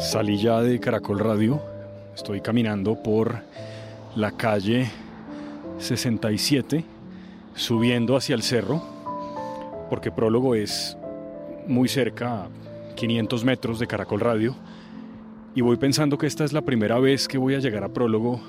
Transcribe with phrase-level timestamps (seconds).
[0.00, 1.60] Salí ya de Caracol Radio,
[2.14, 3.42] estoy caminando por
[4.16, 4.90] la calle
[5.78, 6.82] 67,
[7.54, 8.82] subiendo hacia el cerro,
[9.90, 10.96] porque Prólogo es
[11.66, 12.48] muy cerca, a
[12.96, 14.56] 500 metros de Caracol Radio,
[15.54, 18.40] y voy pensando que esta es la primera vez que voy a llegar a Prólogo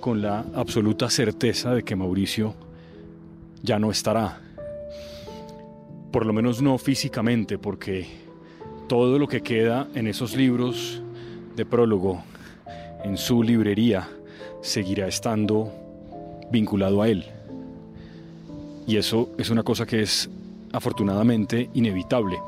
[0.00, 2.56] con la absoluta certeza de que Mauricio
[3.62, 4.40] ya no estará.
[6.10, 8.25] Por lo menos no físicamente, porque
[8.88, 11.02] todo lo que queda en esos libros
[11.56, 12.22] de prólogo,
[13.04, 14.08] en su librería,
[14.60, 15.72] seguirá estando
[16.50, 17.24] vinculado a él.
[18.86, 20.30] Y eso es una cosa que es
[20.72, 22.38] afortunadamente inevitable.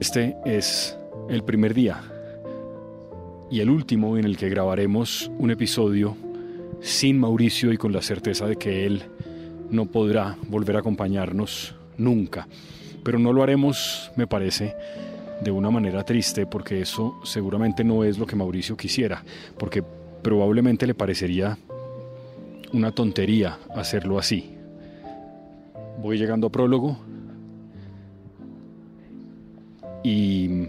[0.00, 0.96] Este es
[1.28, 2.02] el primer día
[3.50, 6.16] y el último en el que grabaremos un episodio
[6.80, 9.04] sin Mauricio y con la certeza de que él
[9.70, 12.48] no podrá volver a acompañarnos nunca.
[13.04, 14.74] Pero no lo haremos, me parece,
[15.40, 19.22] de una manera triste, porque eso seguramente no es lo que Mauricio quisiera,
[19.58, 19.82] porque
[20.22, 21.58] probablemente le parecería
[22.72, 24.50] una tontería hacerlo así.
[26.02, 26.98] Voy llegando a prólogo
[30.02, 30.66] y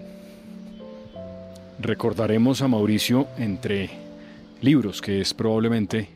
[1.79, 3.89] recordaremos a Mauricio entre
[4.61, 6.09] libros, que es probablemente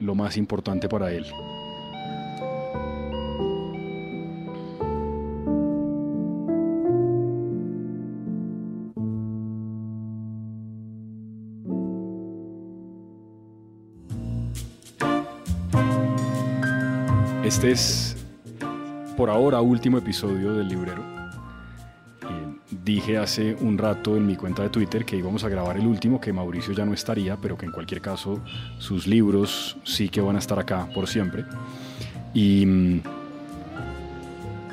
[0.00, 1.24] lo más importante para él.
[17.54, 18.16] Este es,
[19.16, 21.04] por ahora, último episodio del librero.
[22.22, 25.86] Eh, dije hace un rato en mi cuenta de Twitter que íbamos a grabar el
[25.86, 28.40] último, que Mauricio ya no estaría, pero que en cualquier caso
[28.78, 31.44] sus libros sí que van a estar acá por siempre.
[32.34, 33.00] Y mm,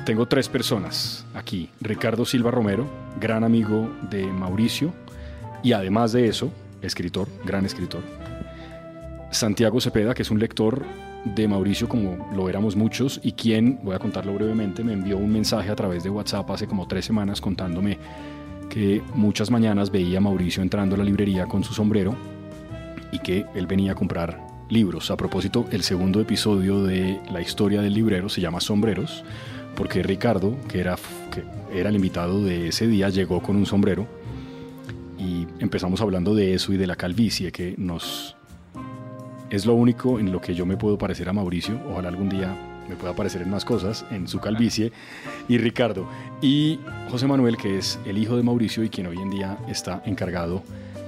[0.04, 1.70] tengo tres personas aquí.
[1.80, 4.92] Ricardo Silva Romero, gran amigo de Mauricio
[5.62, 8.02] y además de eso, escritor, gran escritor.
[9.30, 10.84] Santiago Cepeda, que es un lector
[11.24, 15.32] de Mauricio como lo éramos muchos y quien, voy a contarlo brevemente, me envió un
[15.32, 17.98] mensaje a través de WhatsApp hace como tres semanas contándome
[18.68, 22.16] que muchas mañanas veía a Mauricio entrando a la librería con su sombrero
[23.12, 24.40] y que él venía a comprar
[24.70, 25.10] libros.
[25.10, 29.22] A propósito, el segundo episodio de la historia del librero se llama Sombreros,
[29.76, 30.96] porque Ricardo, que era,
[31.30, 31.44] que
[31.78, 34.06] era el invitado de ese día, llegó con un sombrero
[35.18, 38.36] y empezamos hablando de eso y de la calvicie que nos
[39.52, 41.78] es lo único en lo que yo me puedo parecer a Mauricio.
[41.90, 42.56] Ojalá algún día
[42.88, 44.92] me pueda parecer en más cosas, en su calvicie.
[45.46, 46.08] Y Ricardo.
[46.40, 46.80] Y
[47.10, 50.62] José Manuel, que es el hijo de Mauricio y quien hoy en día está encargado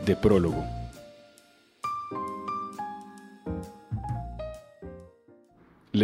[0.05, 0.84] de prólogo.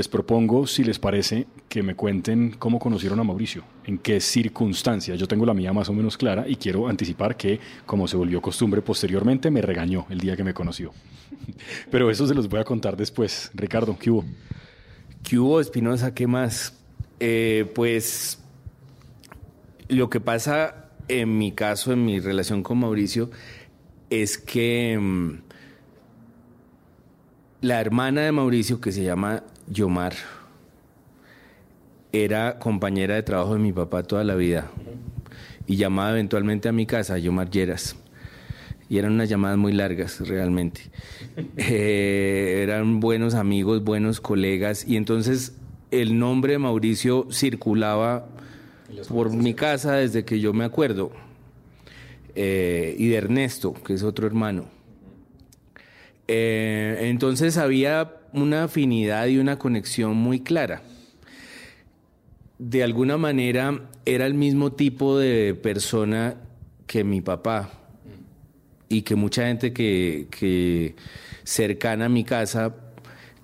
[0.01, 5.19] Les propongo, si les parece, que me cuenten cómo conocieron a Mauricio, en qué circunstancias.
[5.19, 8.41] Yo tengo la mía más o menos clara y quiero anticipar que, como se volvió
[8.41, 10.95] costumbre posteriormente, me regañó el día que me conoció.
[11.91, 13.51] Pero eso se los voy a contar después.
[13.53, 14.25] Ricardo, ¿qué hubo?
[15.23, 16.15] ¿Qué hubo, Espinosa?
[16.15, 16.79] ¿Qué más?
[17.19, 18.43] Eh, pues
[19.89, 23.31] lo que pasa en mi caso, en mi relación con Mauricio,
[24.09, 25.43] es que mm,
[27.61, 30.15] la hermana de Mauricio, que se llama Yomar,
[32.13, 34.69] era compañera de trabajo de mi papá toda la vida
[35.67, 37.97] y llamaba eventualmente a mi casa, Yomar Lleras.
[38.89, 40.83] Y eran unas llamadas muy largas, realmente.
[41.57, 44.85] Eh, eran buenos amigos, buenos colegas.
[44.87, 45.55] Y entonces
[45.93, 48.27] el nombre de Mauricio circulaba
[49.09, 51.13] por mi casa desde que yo me acuerdo.
[52.35, 54.67] Eh, y de Ernesto, que es otro hermano.
[56.27, 60.83] Eh, entonces había una afinidad y una conexión muy clara.
[62.59, 66.37] De alguna manera era el mismo tipo de persona
[66.87, 67.71] que mi papá
[68.89, 70.97] y que mucha gente que,
[71.45, 72.75] cercana a mi casa,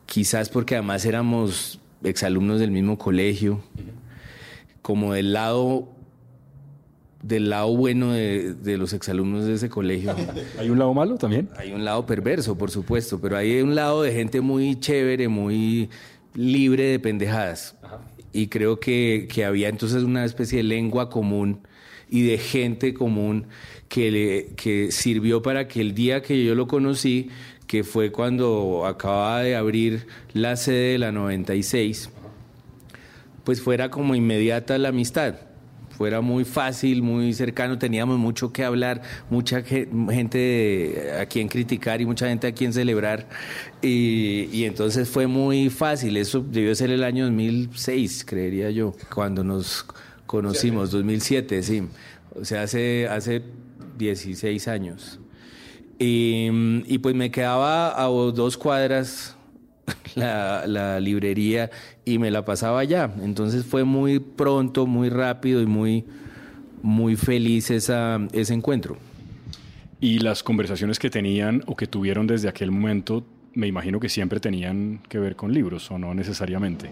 [0.05, 3.63] quizás porque además éramos exalumnos del mismo colegio,
[4.83, 5.96] como del lado
[7.27, 10.15] del lado bueno de, de, los exalumnos de ese colegio.
[10.59, 11.49] ¿Hay un lado malo también?
[11.57, 15.91] Hay un lado perverso, por supuesto, pero hay un lado de gente muy chévere, muy
[16.35, 17.75] libre de pendejadas.
[18.33, 21.61] Y creo que, que, había entonces una especie de lengua común
[22.09, 23.47] y de gente común
[23.89, 27.31] que, le, que sirvió para que el día que yo lo conocí,
[27.67, 32.11] que fue cuando acababa de abrir la sede de la 96,
[33.43, 35.46] pues fuera como inmediata la amistad
[35.97, 39.01] fuera muy fácil, muy cercano, teníamos mucho que hablar,
[39.31, 43.29] mucha gente a quien criticar y mucha gente a quien celebrar.
[43.81, 49.87] Y, entonces fue muy fácil, eso debió ser el año 2006, creería yo, cuando nos
[50.27, 51.83] conocimos, 2007, sí.
[52.35, 53.43] o sea, hace, hace
[53.97, 55.21] 16 años.
[55.99, 59.36] Y, pues me quedaba a dos cuadras
[60.15, 61.71] la, librería
[62.05, 63.11] y me la pasaba allá.
[63.23, 66.05] Entonces fue muy pronto, muy rápido y muy,
[66.83, 68.97] muy feliz esa, ese encuentro.
[70.01, 73.25] Y las conversaciones que tenían o que tuvieron desde aquel momento,
[73.55, 76.91] me imagino que siempre tenían que ver con libros, o no necesariamente.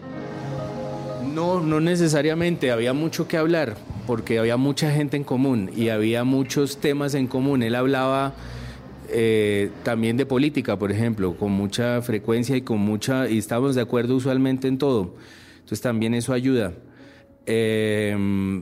[1.35, 3.77] No, no necesariamente, había mucho que hablar,
[4.07, 7.63] porque había mucha gente en común y había muchos temas en común.
[7.63, 8.35] Él hablaba
[9.09, 13.83] eh, también de política, por ejemplo, con mucha frecuencia y con mucha, y estamos de
[13.83, 15.15] acuerdo usualmente en todo.
[15.55, 16.73] Entonces también eso ayuda.
[17.47, 18.17] Eh,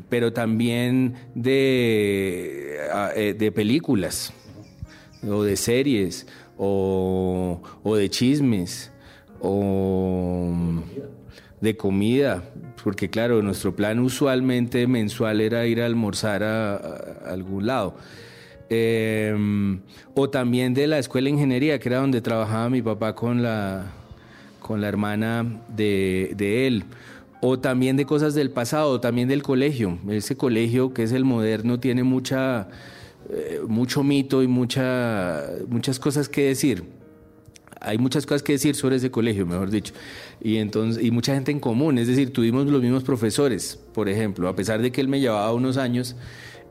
[0.09, 2.79] pero también de,
[3.15, 4.33] eh, de películas,
[5.29, 8.91] o de series, o, o de chismes,
[9.41, 10.53] o
[11.61, 12.43] de comida,
[12.83, 16.77] porque claro, nuestro plan usualmente mensual era ir a almorzar a,
[17.27, 17.97] algún lado.
[18.75, 19.81] Em,
[20.15, 23.93] o también de la escuela de ingeniería, que era donde trabajaba mi papá con la,
[24.61, 26.85] con la hermana de, de él.
[27.43, 29.99] O también de cosas del pasado, también del colegio.
[30.09, 32.69] Ese colegio que es el moderno tiene mucha,
[33.29, 36.85] eh, mucho mito y mucha, muchas cosas que decir
[37.85, 39.93] hay muchas cosas que decir sobre ese colegio, mejor dicho.
[40.41, 44.49] Y, entonces, y mucha gente en común, es decir, tuvimos los mismos profesores, por ejemplo,
[44.49, 46.17] a pesar de que él me llevaba unos años,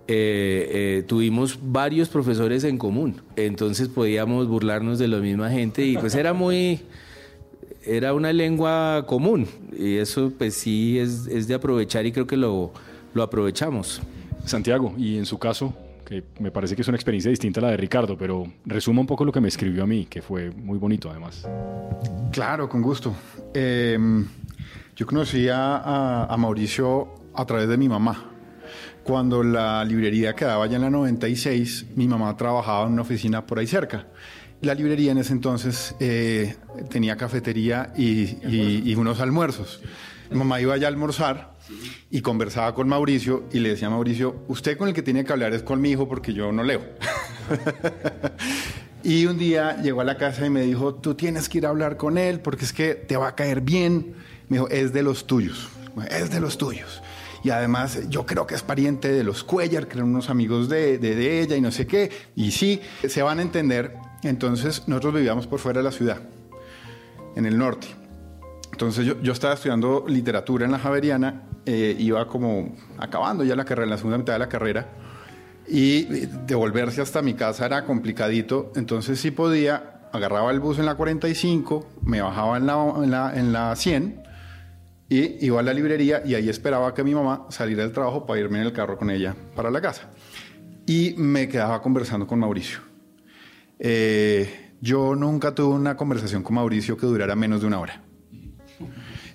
[0.08, 5.98] eh, eh, tuvimos varios profesores en común, entonces podíamos burlarnos de la misma gente y
[5.98, 6.82] pues era muy,
[7.86, 12.38] era una lengua común y eso pues sí es, es de aprovechar y creo que
[12.38, 12.72] lo,
[13.14, 14.02] lo aprovechamos.
[14.46, 15.74] Santiago, y en su caso,
[16.40, 19.24] me parece que es una experiencia distinta a la de Ricardo, pero resuma un poco
[19.24, 21.48] lo que me escribió a mí, que fue muy bonito además.
[22.32, 23.16] Claro, con gusto.
[23.54, 24.28] Em,
[24.96, 28.31] yo conocí a, a, Mauricio a través de mi mamá.
[29.04, 33.58] Cuando la librería quedaba ya en la 96, mi mamá trabajaba en una oficina por
[33.58, 34.08] ahí cerca.
[34.62, 36.56] La librería en ese entonces eh,
[36.90, 39.82] tenía cafetería y, y, unos almuerzos.
[40.30, 41.56] Mi mamá iba allá a almorzar
[42.12, 45.34] y conversaba con Mauricio y le decía a Mauricio, usted con el que tiene que
[45.34, 46.82] hablar es con mi hijo porque yo no leo.
[49.04, 51.70] y un día llegó a la casa y me dijo, tú tienes que ir a
[51.70, 54.14] hablar con él porque es que te va a caer bien.
[54.48, 55.70] Me dijo, es de los tuyos,
[56.12, 57.02] es de los tuyos.
[57.44, 60.98] Y además yo creo que es pariente de los Cuellar, que eran unos amigos de,
[61.00, 62.12] de ella y no sé qué.
[62.36, 63.96] Y sí, se van a entender.
[64.24, 66.20] Entonces nosotros vivíamos por fuera de la ciudad,
[67.36, 67.88] en el norte.
[68.72, 73.66] Entonces yo, yo, estaba estudiando literatura en la Javeriana, eh, iba como acabando ya la
[73.66, 74.90] carrera, en la segunda mitad de la carrera,
[75.68, 76.04] y
[76.48, 81.88] devolverse hasta mi casa era complicadito, entonces sí podía, agarraba el bus en la 45,
[82.04, 84.22] me bajaba en la, en la, en la 100
[85.12, 88.40] y iba a la librería y ahí esperaba que mi mamá saliera del trabajo para
[88.40, 90.10] irme en el carro con ella para la casa.
[90.88, 92.80] Y me quedaba conversando con Mauricio.
[93.78, 98.02] Eh, yo nunca tuve una conversación con Mauricio que durara menos de una hora.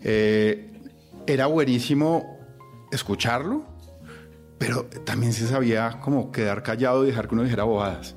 [0.00, 0.80] Eh,
[1.26, 2.38] era buenísimo
[2.90, 3.66] escucharlo,
[4.56, 8.16] pero también se sabía como quedar callado y dejar que uno dijera bobadas.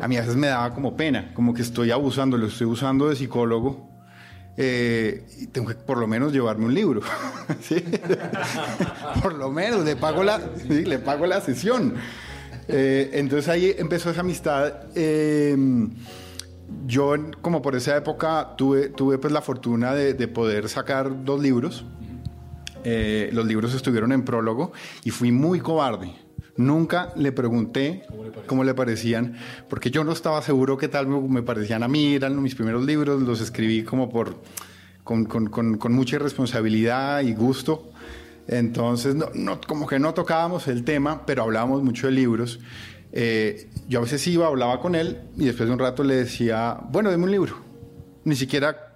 [0.00, 3.10] A mí a veces me daba como pena, como que estoy abusando, lo estoy usando
[3.10, 3.87] de psicólogo.
[4.60, 7.00] Eh, tengo que por lo menos llevarme un libro.
[9.22, 11.94] por lo menos, le pago la, le pago la sesión.
[12.66, 14.74] Eh, entonces ahí empezó esa amistad
[16.86, 21.84] yo, como por esa época, tuve, tuve pues la fortuna de, poder sacar dos libros.
[22.84, 24.72] Eh, los libros estuvieron en prólogo
[25.04, 26.12] y fui muy cobarde.
[26.58, 28.02] Nunca le pregunté
[28.46, 29.36] ¿Cómo le, parecían,
[29.68, 32.14] porque yo no estaba seguro qué tal me, parecían a mí.
[32.14, 34.36] Eran mis primeros libros, los escribí como por,
[35.04, 37.90] con, con, con, mucha irresponsabilidad y gusto.
[38.48, 42.58] Entonces, no, como que no tocábamos el tema, pero hablábamos mucho de libros.
[43.12, 46.78] Eh, yo a veces iba, hablaba con él y después de un rato le decía,
[46.90, 47.54] bueno, deme un libro.
[48.24, 48.87] Ni siquiera,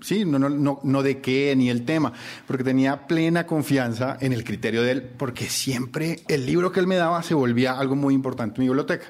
[0.00, 2.12] sí, no, no, no, de qué ni el tema,
[2.46, 6.86] porque tenía plena confianza en el criterio de él, porque siempre el libro que él
[6.86, 9.06] me daba se volvía algo muy importante en mi biblioteca.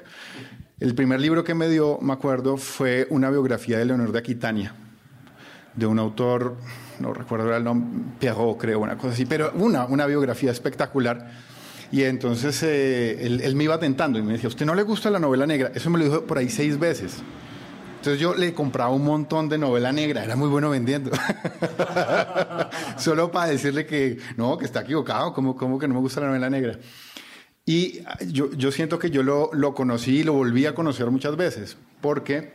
[0.79, 4.75] El primer libro que me dio, me acuerdo, fue una biografía de Leonor de Aquitania,
[5.75, 6.57] de un autor,
[6.99, 11.29] no recuerdo el nombre, Pierrot creo, una cosa así, pero una, una biografía espectacular
[11.91, 15.19] y entonces eh, él, me iba tentando y me decía, ¿usted no le gusta la
[15.19, 15.71] novela negra?
[15.73, 17.17] Eso me lo dijo por ahí seis veces.
[18.05, 21.09] Entonces yo le compraba un montón de novela negra, era muy bueno vendiendo.
[22.99, 26.27] Solo para decirle que no, que está equivocado, como, como que no me gusta la
[26.27, 26.77] novela negra.
[27.65, 31.35] Y yo, yo siento que yo lo, lo, conocí y lo volví a conocer muchas
[31.35, 32.53] veces, porque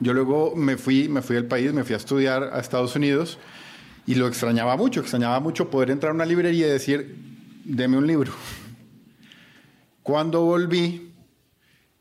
[0.00, 3.38] yo luego me fui, me fui del país, me fui a estudiar a Estados Unidos
[4.08, 7.16] y lo extrañaba mucho, extrañaba mucho poder entrar a una librería y decir,
[7.64, 8.32] deme un libro.
[10.02, 11.12] Cuando volví,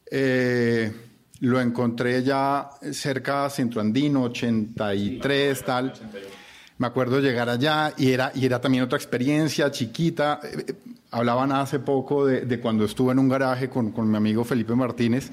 [0.10, 0.92] eh,
[1.42, 5.94] lo encontré ya cerca de Centro Andino, 83, tal.
[6.78, 10.40] Me acuerdo llegar allá y era, y era también otra experiencia chiquita.
[10.44, 10.74] Eh, eh,
[11.12, 15.32] hablaban hace poco de, cuando estuve en un garaje con, con mi amigo Felipe Martínez,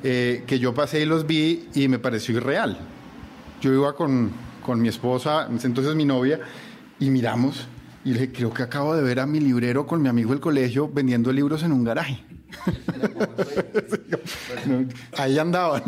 [0.00, 2.78] que yo pasé y los vi y me pareció irreal.
[3.60, 4.30] Yo iba con,
[4.64, 6.38] con mi esposa, entonces mi novia,
[7.00, 7.66] y miramos
[8.04, 10.40] y le dije, creo que acabo de ver a mi librero con mi amigo del
[10.40, 12.24] colegio vendiendo libros en un garaje.
[15.16, 15.82] Ahí andaban.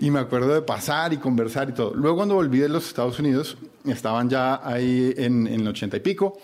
[0.00, 1.94] Y me acuerdo de pasar y conversar y todo.
[1.94, 6.38] Luego cuando volví de los Estados Unidos, estaban ya ahí en, el ochenta y pico.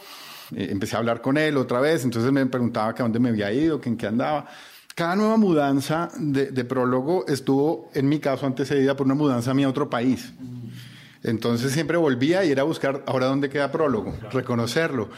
[0.54, 3.30] Eh, empecé a hablar con él otra vez, entonces me preguntaba que a dónde me
[3.30, 4.46] había ido, que en qué andaba.
[4.94, 9.54] Cada nueva mudanza de, de prólogo estuvo, en mi caso, antecedida por una mudanza a
[9.54, 10.32] mí a otro país.
[11.22, 15.10] Entonces siempre volvía y era buscar ahora dónde queda prólogo, reconocerlo.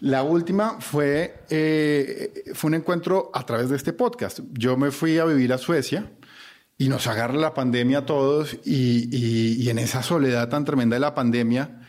[0.00, 4.40] La última fue, eh, fue un encuentro a través de este podcast.
[4.52, 6.12] Yo me fui a vivir a Suecia
[6.78, 11.14] y nos agarra la pandemia a todos y, en esa soledad tan tremenda de la
[11.14, 11.80] pandemia,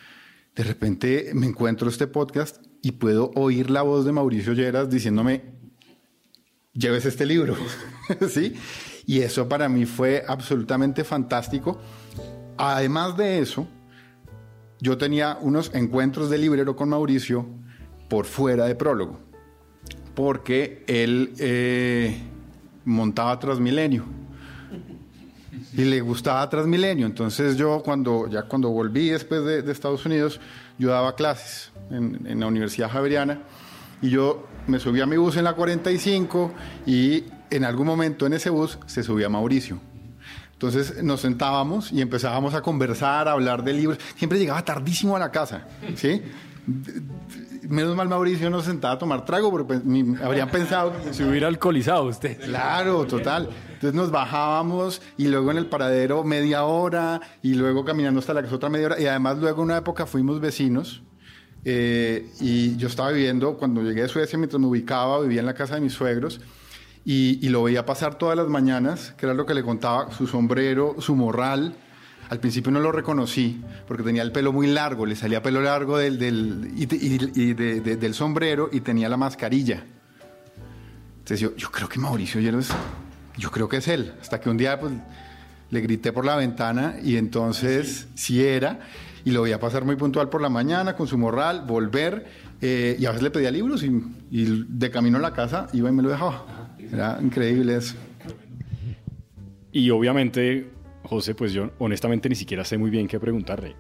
[0.56, 5.44] de repente me encuentro este podcast y puedo oír la voz de Mauricio Lleras diciéndome,
[6.74, 7.56] lleves este libro,
[8.30, 8.56] ¿sí?
[9.06, 11.80] Y eso para mí fue absolutamente fantástico
[12.58, 13.68] Además de eso,
[14.80, 17.48] yo tenía unos encuentros de librero con Mauricio
[18.08, 19.20] por fuera de prólogo,
[20.16, 22.22] porque él eh,
[22.86, 24.06] montaba Transmilenio
[25.74, 27.06] y le gustaba Transmilenio.
[27.06, 30.40] Entonces yo cuando ya cuando volví después de, Estados Unidos,
[30.78, 33.42] yo daba clases en, en, la Universidad Javeriana
[34.02, 36.52] y yo me subí a mi bus en la 45
[36.86, 39.80] y en algún momento en ese bus se subía Mauricio.
[40.54, 44.00] Entonces nos sentábamos y empezábamos a conversar, a hablar de libros.
[44.16, 46.24] Siempre llegaba tardísimo a la casa, ¿sí?
[47.68, 50.94] Menos mal Mauricio nos sentaba a tomar trago porque pues, habrían pensado...
[51.12, 52.40] Se hubiera alcoholizado usted.
[52.42, 53.50] Claro, total.
[53.74, 58.42] Entonces nos bajábamos y luego en el paradero media hora y luego caminando hasta la
[58.42, 59.02] casa otra media hora.
[59.02, 61.04] Y además luego en una época fuimos vecinos
[61.66, 65.54] eh, y yo estaba viviendo, cuando llegué de Suecia, mientras me ubicaba, vivía en la
[65.54, 66.40] casa de mis suegros
[67.10, 70.96] y, lo veía pasar todas las mañanas, que era lo que le contaba, su sombrero,
[71.00, 71.74] su morral.
[72.30, 75.98] Al principio no lo reconocí porque tenía el pelo muy largo, le salía pelo largo
[75.98, 76.86] del, del, y,
[77.54, 79.84] del sombrero y tenía la mascarilla.
[81.20, 82.70] Entonces yo, yo creo que Mauricio Hieros,
[83.38, 84.14] yo creo que es él.
[84.20, 84.94] Hasta que un día pues,
[85.70, 88.80] le grité por la ventana y entonces sí era.
[89.24, 92.26] Y lo veía pasar muy puntual por la mañana con su morral, volver.
[92.62, 93.88] Eh, y a veces le pedía libros y,
[94.32, 96.46] y de camino a la casa iba y me lo dejaba.
[96.80, 97.96] Era increíble eso.
[99.72, 100.72] Y obviamente,
[101.08, 103.76] José, pues yo honestamente ni siquiera sé muy bien qué preguntarle.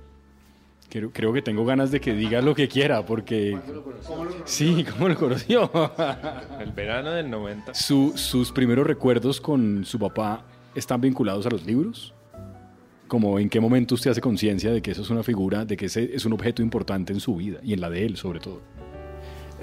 [0.90, 3.58] Creo, creo que tengo ganas de que diga lo que quiera, porque...
[4.06, 5.70] ¿Cómo lo Sí, ¿cómo lo conoció?
[6.60, 7.74] El verano del 90.
[7.74, 12.14] ¿Sus primeros recuerdos con su papá están vinculados a los libros?
[13.08, 15.88] Como en qué momento usted hace conciencia de que eso es una figura, de que
[15.88, 18.62] ese es un objeto importante en su vida y en la de él sobre todo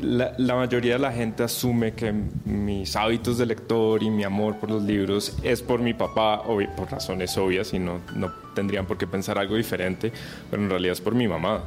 [0.01, 2.13] la, mayoría de la gente asume que
[2.45, 6.91] mis hábitos de lector y mi amor por los libros es por mi papá, por
[6.91, 10.13] razones obvias y no, no tendrían por qué pensar algo diferente,
[10.51, 11.65] pero en realidad es por mi mamá.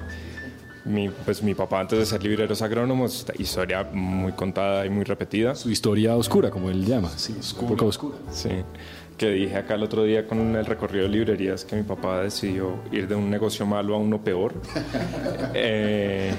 [0.85, 4.89] Mi, pues mi papá antes de ser librero es agrónomo, es historia muy contada y
[4.89, 5.53] muy repetida.
[5.53, 7.83] Su historia oscura, como él llama, sí, oscura.
[7.83, 8.17] oscura.
[8.31, 8.49] Sí,
[9.17, 12.75] que dije acá el otro día con el recorrido de librerías que mi papá decidió
[12.91, 14.53] ir de un negocio malo a uno peor.
[15.53, 16.33] eh,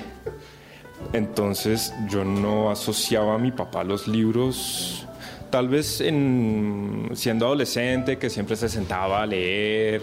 [1.12, 5.06] entonces yo no asociaba a mi papá los libros,
[5.50, 10.02] tal vez en, siendo adolescente, que siempre se sentaba a leer,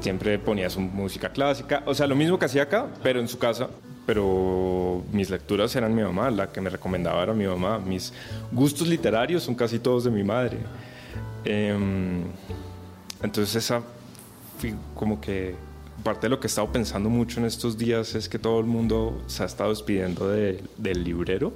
[0.00, 3.38] siempre ponía su música clásica, o sea, lo mismo que hacía acá, pero en su
[3.38, 3.68] casa.
[4.06, 7.78] Pero mis lecturas eran mi mamá, la que me recomendaba era mi mamá.
[7.78, 8.12] Mis
[8.50, 10.58] gustos literarios son casi todos de mi madre.
[11.44, 12.22] Em,
[13.22, 13.82] entonces esa
[14.94, 15.54] como que
[16.00, 18.66] parte de lo que he estado pensando mucho en estos días es que todo el
[18.66, 21.52] mundo se ha estado despidiendo del librero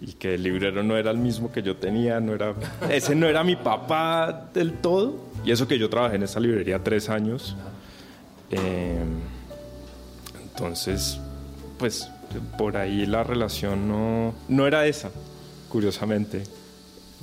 [0.00, 2.54] y que el librero no era el mismo que yo tenía, no era,
[2.90, 5.16] ese no era mi papá del todo.
[5.44, 7.56] Y eso que yo trabajé en esa librería tres años.
[8.50, 9.20] Em,
[10.42, 11.18] entonces,
[11.78, 12.08] pues
[12.58, 15.10] por ahí la relación no, no era esa,
[15.68, 16.42] curiosamente.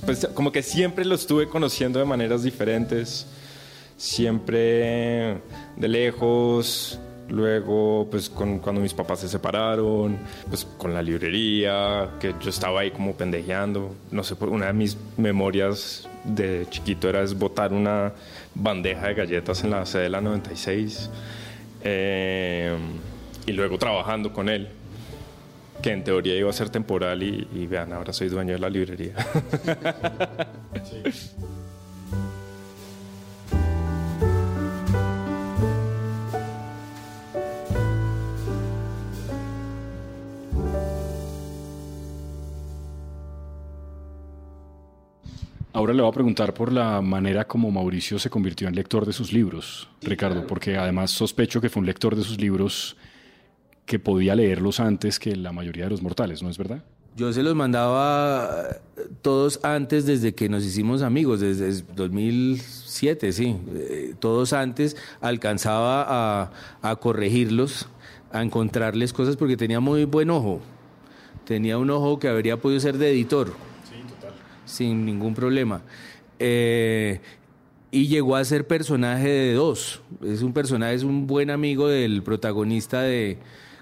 [0.04, 3.26] Pues como que siempre lo estuve conociendo de maneras diferentes
[4.00, 5.36] siempre
[5.76, 10.16] de lejos, luego pues con, cuando mis papás se separaron,
[10.48, 14.96] pues con la librería, que yo estaba ahí como pendejeando, no sé, una de mis
[15.18, 18.14] memorias de chiquito era botar una
[18.54, 21.10] bandeja de galletas en la sede de la 96
[21.84, 22.74] eh,
[23.46, 24.68] y luego trabajando con él.
[25.82, 29.14] que en teoría iba a ser temporal y, vean, ahora soy dueño de la librería.
[45.80, 49.14] Ahora le voy a preguntar por la manera como Mauricio se convirtió en lector de
[49.14, 52.98] sus libros, Ricardo, porque además sospecho que fue un lector de sus libros
[53.86, 56.84] que podía leerlos antes que la mayoría de los mortales, ¿no es verdad?
[57.16, 58.76] Yo se los mandaba
[59.22, 63.56] todos antes desde que nos hicimos amigos, desde 2007, sí.
[63.74, 67.88] Eh, todos antes alcanzaba a, a corregirlos,
[68.32, 70.60] a encontrarles cosas porque tenía muy buen ojo.
[71.46, 73.69] Tenía un ojo que habría podido ser de editor
[74.70, 75.82] sin ningún problema.
[76.38, 77.20] Eh,
[77.90, 80.00] y llegó a ser personaje de dos.
[80.24, 83.38] Es un personaje, es un buen amigo del protagonista de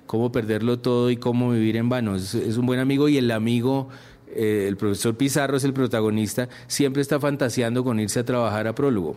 [0.07, 2.17] Cómo perderlo todo y cómo vivir en vano.
[2.17, 3.91] Es, un buen amigo y el amigo,
[4.35, 8.75] eh, el profesor Pizarro es el protagonista, siempre está fantaseando con irse a trabajar a
[8.75, 9.17] prólogo.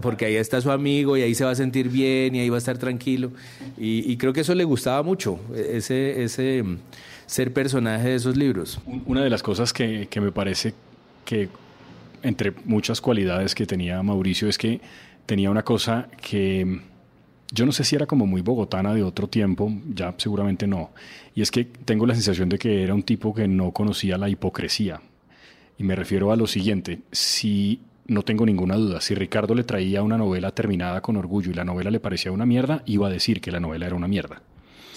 [0.00, 2.54] porque ahí está su amigo y ahí se va a sentir bien y ahí va
[2.54, 3.32] a estar tranquilo.
[3.76, 6.62] Y, y creo que eso le gustaba mucho, ese, ese
[7.32, 8.78] ser personaje de esos libros.
[9.06, 10.74] Una de las cosas que, que me parece
[11.24, 11.48] que
[12.22, 14.82] entre muchas cualidades que tenía Mauricio es que
[15.24, 16.82] tenía una cosa que
[17.50, 20.90] yo no sé si era como muy bogotana de otro tiempo, ya seguramente no,
[21.34, 24.28] y es que tengo la sensación de que era un tipo que no conocía la
[24.28, 25.00] hipocresía.
[25.78, 30.02] Y me refiero a lo siguiente, si no tengo ninguna duda, si Ricardo le traía
[30.02, 33.40] una novela terminada con orgullo y la novela le parecía una mierda, iba a decir
[33.40, 34.42] que la novela era una mierda.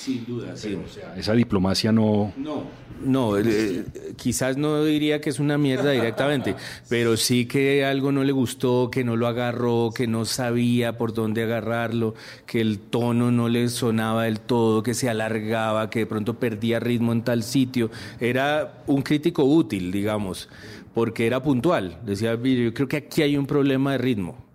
[0.05, 0.75] Sin duda, sí.
[0.75, 2.31] O sea, esa diplomacia no...
[2.37, 2.65] No,
[3.03, 3.85] no eh,
[4.15, 6.55] quizás no diría que es una mierda directamente,
[6.89, 11.15] pero sí que algo no le gustó, que no lo agarró, que no sabía por
[11.15, 12.13] dónde agarrarlo,
[12.45, 16.79] que el tono no le sonaba del todo, que se alargaba, que de pronto perdía
[16.79, 17.89] ritmo en tal sitio.
[18.19, 20.49] Era un crítico útil, digamos,
[20.93, 21.97] porque era puntual.
[22.05, 24.45] Decía, yo creo que aquí hay un problema de ritmo.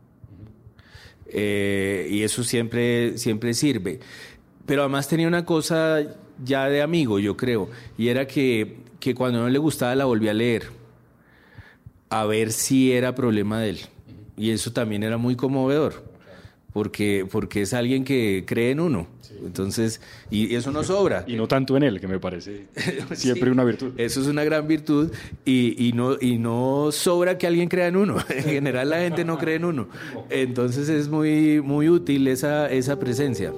[1.32, 4.00] Eh, y eso siempre, siempre sirve
[4.70, 5.98] pero además tenía una cosa
[6.44, 10.30] ya de amigo, yo creo, y era que, que cuando no le gustaba la volvía
[10.30, 10.68] a leer,
[12.08, 13.80] a ver si era problema de él.
[14.36, 16.04] Y eso también era muy conmovedor,
[16.72, 19.08] porque, porque es alguien que cree en uno.
[19.44, 21.24] Entonces, y eso no sobra.
[21.26, 22.66] Y no tanto en él, que me parece
[23.14, 23.94] siempre una virtud.
[23.96, 25.10] Eso es una gran virtud
[25.44, 28.18] y, y, no, y no sobra que alguien crea en uno.
[28.28, 29.88] En general la gente no cree en uno.
[30.28, 33.52] Entonces es muy, muy útil esa, esa presencia.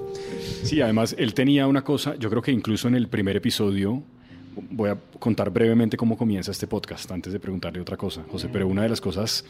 [0.63, 4.01] Sí, además él tenía una cosa, yo creo que incluso en el primer episodio,
[4.71, 8.67] voy a contar brevemente cómo comienza este podcast antes de preguntarle otra cosa, José, pero
[8.67, 9.45] una de las cosas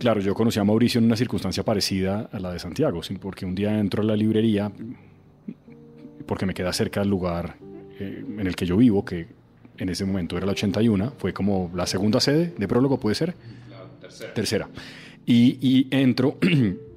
[0.00, 3.54] Claro, yo conocí a Mauricio en una circunstancia parecida a la de Santiago, porque un
[3.54, 4.72] día entro a la librería,
[6.24, 7.56] porque me queda cerca del lugar
[7.98, 9.26] eh, en el que yo vivo, que
[9.76, 13.34] en ese momento era la 81, fue como la segunda sede de prólogo, ¿puede ser?
[14.00, 14.32] tercera.
[14.32, 14.68] Tercera.
[15.26, 16.38] Y, y entro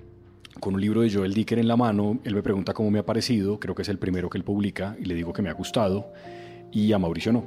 [0.63, 3.06] con un libro de Joel Dicker en la mano, él me pregunta cómo me ha
[3.06, 5.54] parecido, creo que es el primero que él publica, y le digo que me ha
[5.54, 6.13] gustado,
[6.71, 7.43] y a Mauricio no,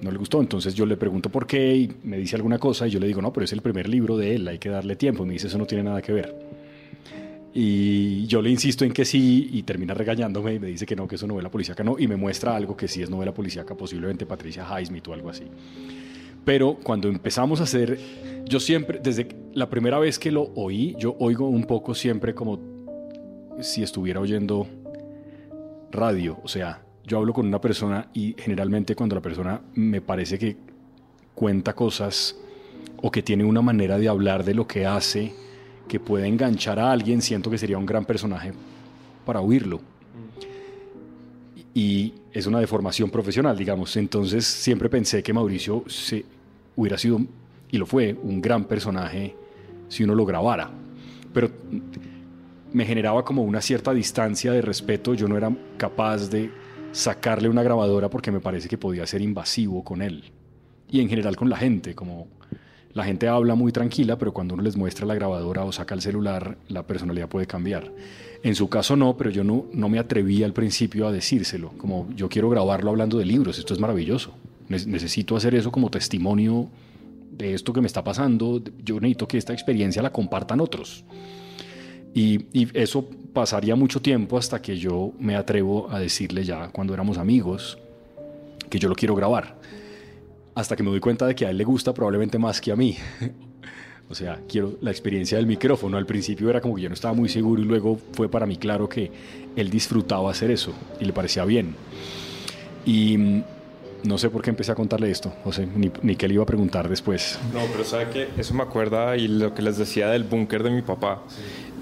[0.00, 0.40] no le gustó.
[0.40, 3.22] Entonces yo le pregunto por qué y me dice alguna cosa y yo le digo,
[3.22, 5.22] no, pero es el primer libro de él, hay que darle tiempo.
[5.22, 6.36] Y me dice, eso no tiene nada que ver.
[7.54, 11.06] Y yo le insisto en que sí y termina regañándome y me dice que no,
[11.06, 14.26] que es novela policíaca no y me muestra algo que sí es novela policíaca, posiblemente
[14.26, 15.44] Patricia Highsmith o algo así.
[16.44, 17.98] Pero cuando empezamos a hacer,
[18.44, 22.58] yo siempre, desde la primera vez que lo oí, yo oigo un poco siempre como
[23.60, 24.66] si estuviera oyendo
[25.90, 30.38] radio, o sea, yo hablo con una persona y generalmente cuando la persona me parece
[30.38, 30.56] que
[31.34, 32.36] cuenta cosas
[33.02, 35.34] o que tiene una manera de hablar de lo que hace,
[35.88, 38.52] que puede enganchar a alguien, siento que sería un gran personaje
[39.26, 39.80] para oírlo.
[41.74, 43.96] Y es una deformación profesional, digamos.
[43.96, 46.24] Entonces siempre pensé que Mauricio se
[46.76, 47.20] hubiera sido,
[47.70, 49.36] y lo fue, un gran personaje
[49.88, 50.70] si uno lo grabara.
[51.32, 51.50] Pero
[52.72, 55.14] me generaba como una cierta distancia de respeto.
[55.14, 56.50] Yo no era capaz de
[56.92, 60.24] sacarle una grabadora porque me parece que podía ser invasivo con él.
[60.90, 62.28] Y en general con la gente, como
[62.94, 66.02] la gente habla muy tranquila, pero cuando uno les muestra la grabadora o saca el
[66.02, 67.90] celular, la personalidad puede cambiar.
[68.42, 72.08] En su caso no, pero yo no, no me atreví al principio a decírselo, como
[72.14, 74.34] yo quiero grabarlo hablando de libros, esto es maravilloso,
[74.68, 76.68] necesito hacer eso como testimonio
[77.30, 81.04] de esto que me está pasando, yo necesito que esta experiencia la compartan otros.
[82.14, 86.92] Y, y, eso pasaría mucho tiempo hasta que yo me atrevo a decirle ya cuando
[86.92, 87.78] éramos amigos
[88.68, 89.56] que yo lo quiero grabar
[90.54, 92.76] hasta que me doy cuenta de que a él le gusta probablemente más que a
[92.76, 92.96] mí.
[94.08, 95.96] o sea, quiero la experiencia del micrófono.
[95.96, 98.56] Al principio era como que yo no estaba muy seguro y luego fue para mí
[98.56, 99.10] claro que
[99.56, 101.74] él disfrutaba hacer eso y le parecía bien.
[102.84, 103.44] Y mm,
[104.04, 106.46] no sé por qué empecé a contarle esto, sea, ni, ni qué le iba a
[106.46, 107.38] preguntar después.
[107.54, 110.70] No, pero sabe que eso me acuerda y lo que les decía del búnker de
[110.70, 111.22] mi papá.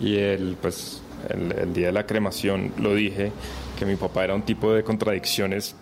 [0.01, 3.33] Y el, pues, el, el día de la cremación lo dije,
[3.79, 5.75] que mi papá era un tipo de contradicciones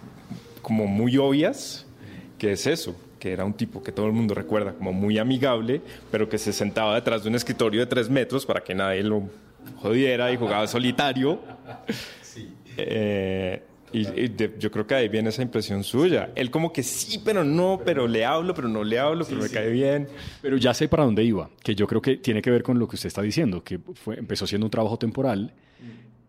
[0.63, 1.88] como muy obvias,
[2.39, 5.81] que es eso, que era un tipo que todo el mundo recuerda como muy amigable,
[6.11, 9.25] pero que se sentaba detrás de un escritorio de tres metros para que nadie lo
[9.77, 11.41] jodiera y jugaba solitario.
[12.77, 16.31] Eh, y, y de- yo creo que ahí viene esa impresión suya.
[16.35, 19.49] Él como que sí, pero no, pero le hablo, pero no le hablo, pero me
[19.49, 20.07] cae bien.
[20.43, 22.87] Pero ya sé para dónde iba, que yo creo que tiene que ver con lo
[22.87, 25.53] que usted está diciendo, que fue, empezó siendo un trabajo temporal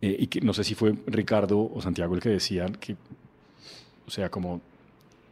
[0.01, 2.95] eh, y que no sé si fue Ricardo o Santiago el que decían que,
[4.07, 4.61] o sea, como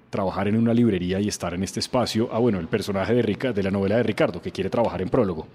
[0.09, 2.29] trabajar en una librería y estar en este espacio.
[2.31, 5.09] Ah, bueno, el personaje de, Rica, de la novela de Ricardo, que quiere trabajar en
[5.09, 5.47] prólogo.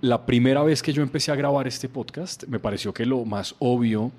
[0.00, 3.54] La primera vez que yo empecé a grabar este podcast, me pareció que lo más
[3.58, 4.12] obvio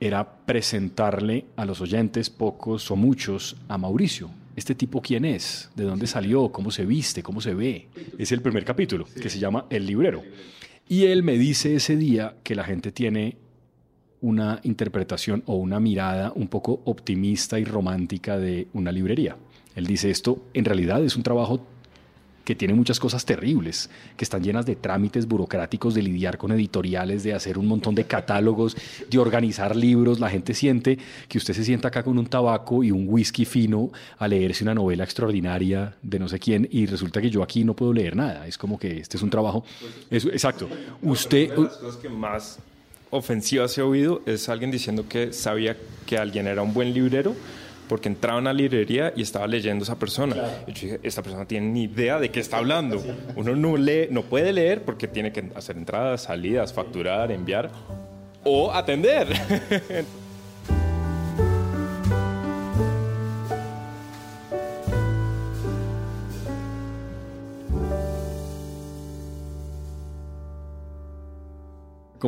[0.00, 4.30] era presentarle a los oyentes, pocos o muchos, a Mauricio.
[4.54, 5.70] ¿Este tipo quién es?
[5.74, 6.50] ¿De dónde salió?
[6.50, 7.22] ¿Cómo se viste?
[7.22, 7.88] ¿Cómo se ve?
[8.16, 10.22] Es el primer capítulo, que se llama El Librero.
[10.88, 13.36] Y él me dice ese día que la gente tiene
[14.20, 19.36] una interpretación o una mirada un poco optimista y romántica de una librería.
[19.74, 21.60] Él dice esto en realidad es un trabajo
[22.48, 27.22] que tiene muchas cosas terribles, que están llenas de trámites burocráticos, de lidiar con editoriales,
[27.22, 28.74] de hacer un montón de catálogos,
[29.10, 30.18] de organizar libros.
[30.18, 33.90] La gente siente que usted se sienta acá con un tabaco y un whisky fino
[34.16, 37.76] a leerse una novela extraordinaria de no sé quién y resulta que yo aquí no
[37.76, 38.46] puedo leer nada.
[38.46, 39.62] Es como que este es un trabajo...
[40.08, 40.70] Es, exacto.
[41.02, 41.50] Usted...
[41.50, 42.58] Una de las cosas que más
[43.10, 47.34] ofensivas he oído es alguien diciendo que sabía que alguien era un buen librero
[47.88, 50.36] porque entraba a una librería y estaba leyendo a esa persona.
[50.66, 53.02] Y yo dije, esta persona tiene ni idea de qué está hablando.
[53.34, 57.70] Uno no lee, no puede leer porque tiene que hacer entradas, salidas, facturar, enviar
[58.44, 59.28] o atender.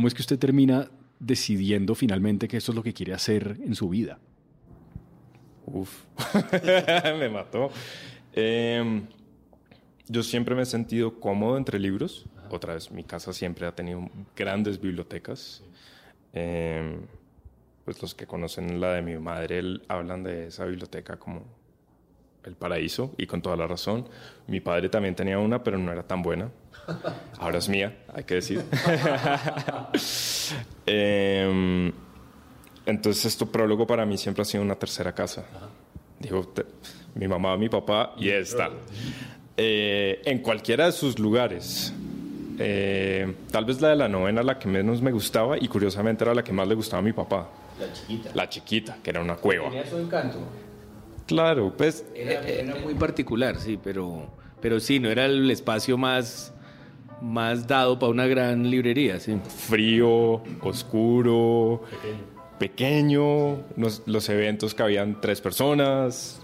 [0.01, 3.75] ¿Cómo es que usted termina decidiendo finalmente que esto es lo que quiere hacer en
[3.75, 4.19] su vida?
[5.67, 6.05] Uf,
[7.19, 7.69] me mató.
[8.33, 9.03] Eh,
[10.09, 12.25] yo siempre me he sentido cómodo entre libros.
[12.51, 15.63] Otra vez, mi casa siempre ha tenido grandes bibliotecas.
[16.33, 16.99] Eh,
[17.85, 21.45] pues los que conocen la de mi madre él- hablan de esa biblioteca como
[22.45, 24.09] el paraíso y con toda la razón.
[24.47, 26.51] Mi padre también tenía una, pero no era tan buena.
[27.39, 28.65] Ahora es mía, hay que decir.
[30.87, 31.93] Eh,
[32.87, 35.45] entonces, esto prólogo para mí siempre ha sido una tercera casa.
[36.19, 36.67] Digo, te-
[37.15, 38.71] mi mamá, mi papá y esta.
[39.57, 41.93] Eh, en cualquiera de sus lugares.
[42.59, 46.35] Eh, tal vez la de la novena la que menos me gustaba y curiosamente era
[46.35, 47.49] la que más le gustaba a mi papá.
[47.79, 48.31] La chiquita.
[48.35, 49.69] La chiquita, que era una cueva.
[49.71, 50.39] Tenía su encanto.
[51.27, 54.27] Claro, pues Era, era muy particular, sí, pero,
[54.61, 56.53] pero sí, no era el espacio más,
[57.21, 59.39] más dado para una gran librería, sí.
[59.69, 61.83] frío, oscuro,
[62.59, 66.41] pequeño, los, los eventos que habían tres personas.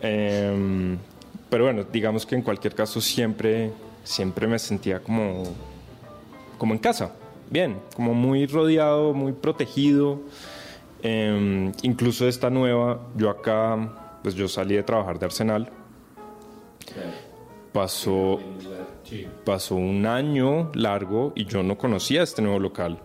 [0.00, 0.98] em,
[1.48, 3.72] pero bueno, digamos que en cualquier caso siempre,
[4.04, 5.44] siempre me sentía como,
[6.58, 7.12] como en casa,
[7.50, 10.20] bien, como muy rodeado, muy protegido.
[11.02, 15.68] Em, incluso esta nueva, yo acá, pues yo salí de trabajar de Arsenal.
[17.72, 18.38] Pasó,
[19.44, 22.98] pasó un año largo y yo no conocía este nuevo local.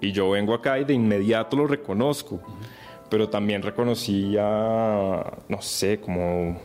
[0.00, 2.40] Y yo vengo acá y de inmediato lo reconozco.
[3.08, 6.60] Pero también reconocí a, no sé, como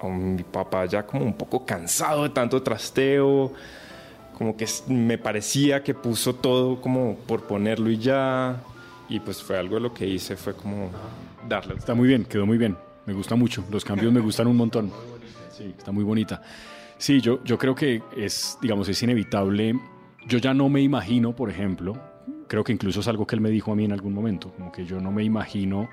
[0.00, 3.52] a mi papá ya como un poco cansado de tanto trasteo.
[4.36, 8.56] Como que me parecía que puso todo como por ponerlo y ya.
[9.08, 10.90] Y pues fue algo de lo que hice, fue como
[11.48, 11.74] darle.
[11.74, 12.76] Está muy bien, quedó muy bien.
[13.06, 13.64] Me gusta mucho.
[13.70, 14.90] Los cambios me gustan un montón.
[15.56, 16.42] Sí, está muy bonita.
[16.98, 19.78] Sí, yo, yo creo que es, digamos, es inevitable.
[20.26, 21.94] Yo ya no me imagino, por ejemplo,
[22.48, 24.72] creo que incluso es algo que él me dijo a mí en algún momento, como
[24.72, 25.88] que yo no me imagino,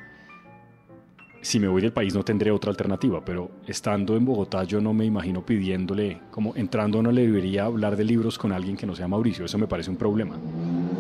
[1.42, 4.94] si me voy del país no tendré otra alternativa, pero estando en Bogotá yo no
[4.94, 8.96] me imagino pidiéndole, como entrando a una librería hablar de libros con alguien que no
[8.96, 9.44] sea Mauricio.
[9.46, 10.38] Eso me parece un problema.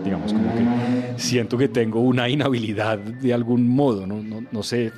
[0.04, 4.92] Digamos, como que siento que tengo una inhabilidad de algún modo, no, no, no sé,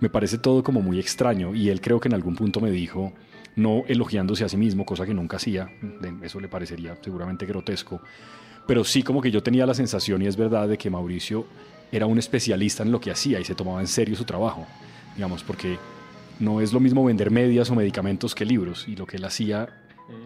[0.00, 3.12] me parece todo como muy extraño y él creo que en algún punto me dijo,
[3.56, 5.68] no elogiándose a sí mismo, cosa que nunca hacía,
[6.22, 8.00] eso le parecería seguramente grotesco,
[8.66, 11.46] pero sí como que yo tenía la sensación, y es verdad, de que Mauricio
[11.92, 14.66] era un especialista en lo que hacía y se tomaba en serio su trabajo,
[15.16, 15.78] digamos, porque
[16.38, 19.68] no es lo mismo vender medias o medicamentos que libros, y lo que él hacía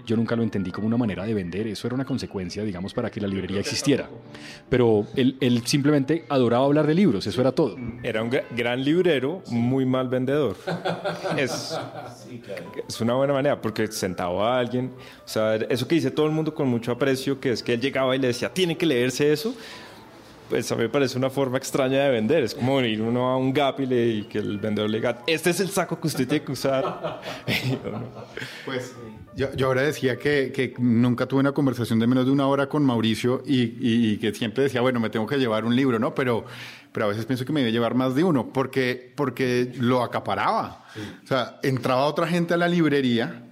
[0.07, 3.11] Yo nunca lo entendí como una manera de vender, eso era una consecuencia, digamos, para
[3.11, 4.09] que la librería existiera.
[4.68, 7.77] Pero él, él simplemente adoraba hablar de libros, eso era todo.
[8.03, 10.57] Era un gran librero, muy mal vendedor.
[11.37, 11.77] Es,
[12.88, 14.92] es una buena manera, porque sentaba a alguien,
[15.25, 17.81] o sea, eso que dice todo el mundo con mucho aprecio, que es que él
[17.81, 19.55] llegaba y le decía, tiene que leerse eso,
[20.48, 22.42] pues a mí me parece una forma extraña de vender.
[22.44, 25.22] Es como venir uno a un Gap y, le, y que el vendedor le diga,
[25.26, 27.20] este es el saco que usted tiene que usar.
[28.64, 28.94] pues
[29.35, 32.68] yo, yo, ahora decía que, que, nunca tuve una conversación de menos de una hora
[32.68, 35.98] con Mauricio y, y, y, que siempre decía, bueno, me tengo que llevar un libro,
[35.98, 36.14] ¿no?
[36.14, 36.44] Pero,
[36.92, 40.02] pero a veces pienso que me iba a llevar más de uno porque, porque lo
[40.02, 40.85] acaparaba.
[40.94, 41.00] Sí.
[41.24, 43.44] O sea, entraba otra gente a la librería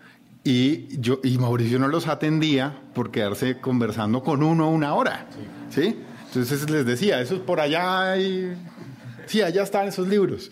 [0.44, 5.26] y, yo, y Mauricio no los atendía por quedarse conversando con uno una hora.
[5.70, 5.82] ¿sí?
[5.82, 5.96] ¿sí?
[6.34, 8.56] Entonces les decía, eso es por allá y...
[9.26, 10.50] Sí, allá están esos libros.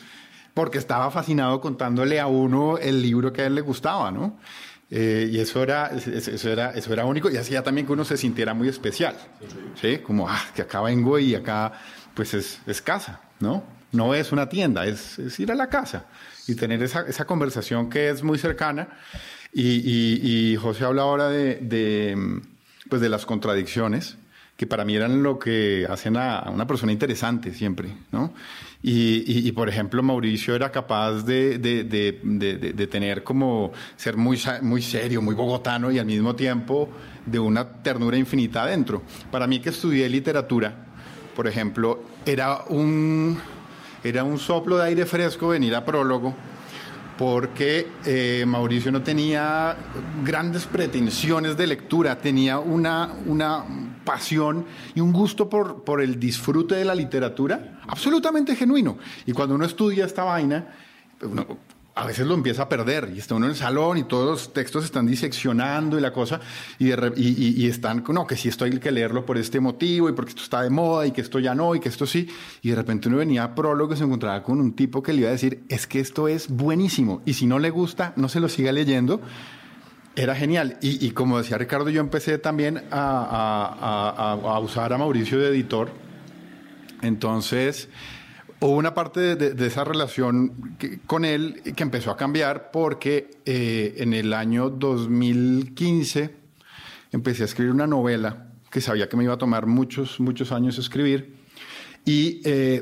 [0.52, 4.38] Porque estaba fascinado contándole a uno el libro que a él le gustaba, ¿no?
[4.90, 8.18] Eh, y eso era, eso, era, eso era único y hacía también que uno se
[8.18, 9.16] sintiera muy especial.
[9.80, 9.98] ¿sí?
[9.98, 11.72] Como, ah, que acá vengo y acá,
[12.12, 13.64] pues es, es casa, ¿no?
[13.92, 16.06] No es una tienda, es, es, ir a la casa
[16.46, 18.88] y tener esa, esa conversación que es muy cercana.
[19.52, 22.40] Y, José habla ahora de,
[22.88, 24.16] pues de las contradicciones
[24.60, 28.34] que para mí eran lo que hacen a, una persona interesante siempre, ¿no?
[28.82, 32.20] Y, y, y, por ejemplo, Mauricio era capaz de, de, de,
[32.74, 36.90] de, tener como ser muy, muy serio, muy bogotano y al mismo tiempo
[37.24, 39.00] de una ternura infinita adentro.
[39.30, 40.74] Para mí que estudié literatura,
[41.34, 43.38] por ejemplo, era un,
[44.04, 46.34] era un soplo de aire fresco venir a prólogo
[47.20, 49.76] porque eh, Mauricio no tenía
[50.24, 53.62] grandes pretensiones de lectura, tenía una, una
[54.06, 58.96] pasión y un gusto por, por el disfrute de la literatura absolutamente genuino.
[59.26, 60.68] Y cuando uno estudia esta vaina,
[61.20, 61.58] uno,
[62.00, 64.52] a veces lo empieza a perder y está uno en el salón y todos los
[64.54, 66.40] textos están diseccionando y la cosa
[66.78, 70.12] y, de, y, están, no, que sí esto hay que leerlo por este motivo y
[70.12, 72.26] porque esto está de moda y que esto ya no y que esto sí.
[72.62, 75.20] Y de repente uno venía a prólogo y se encontraba con un tipo que le
[75.20, 78.40] iba a decir, es que esto es buenísimo y si no le gusta, no se
[78.40, 79.20] lo siga leyendo.
[80.16, 80.78] Era genial.
[80.80, 85.90] Y, como decía Ricardo, yo empecé también a, a usar a Mauricio de editor.
[87.02, 87.88] Entonces,
[88.60, 94.12] hubo una parte de, esa relación con él que empezó a cambiar porque eh, en
[94.12, 96.34] el año 2015
[97.12, 100.78] empecé a escribir una novela que sabía que me iba a tomar muchos, muchos años
[100.78, 101.40] escribir.
[102.04, 102.80] Y eh,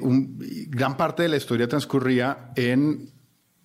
[0.68, 3.10] gran parte de la historia transcurría en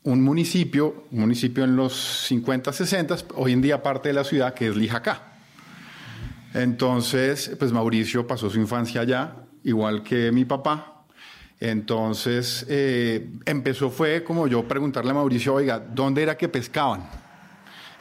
[0.04, 1.93] un municipio, un municipio en los
[2.28, 5.34] 50, 60, hoy en día parte de la ciudad, que es Lijacá.
[6.54, 10.92] Entonces, pues Mauricio pasó su infancia allá, igual que mi papá,
[11.63, 17.10] entonces, eh, empezó fue como yo preguntarle a Mauricio, oiga, ¿dónde era que pescaban?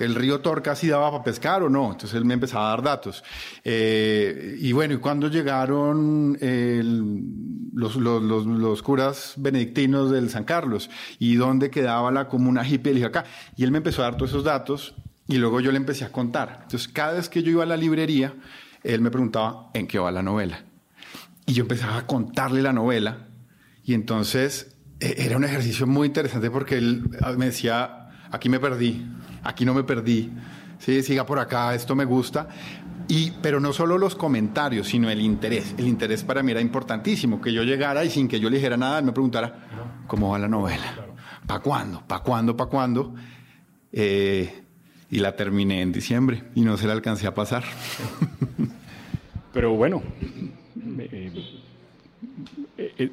[0.01, 1.93] ¿El río Torca sí daba para pescar o no?
[1.93, 3.23] Entonces él me empezaba a dar datos.
[3.63, 6.37] Eh, y bueno, ¿y cuándo llegaron
[7.73, 10.91] los, curas benedictinos del San Carlos?
[11.21, 12.95] ¿Y dónde quedaba la comuna hippie?
[12.95, 13.23] Y acá.
[13.57, 14.97] Y él me empezó a dar todos esos datos
[15.29, 16.63] y luego yo le empecé a contar.
[16.65, 18.35] Entonces, cada vez que yo iba a la librería,
[18.83, 20.65] él me preguntaba, ¿en qué va la novela?
[21.47, 23.29] Y yo empezaba a contarle la novela
[23.85, 27.05] y entonces era un ejercicio muy interesante porque él
[27.37, 29.05] me decía, aquí me perdí,
[29.43, 30.31] aquí no me perdí,
[30.79, 32.49] sí, siga por acá, esto me gusta.
[33.09, 35.75] Y, pero no solo los comentarios, sino el interés.
[35.77, 38.77] El interés para mí era importantísimo, que yo llegara y sin que yo le dijera
[38.77, 40.95] nada, él me preguntara, ¿cómo va la novela?
[41.47, 42.03] ¿Para cuándo?
[42.07, 42.57] ¿Para cuándo?
[42.57, 43.15] ¿Para cuándo?
[43.91, 44.63] Eh,
[45.11, 47.65] y la terminé en diciembre y no se la alcancé a pasar.
[49.53, 50.03] Pero bueno,
[50.99, 51.62] eh,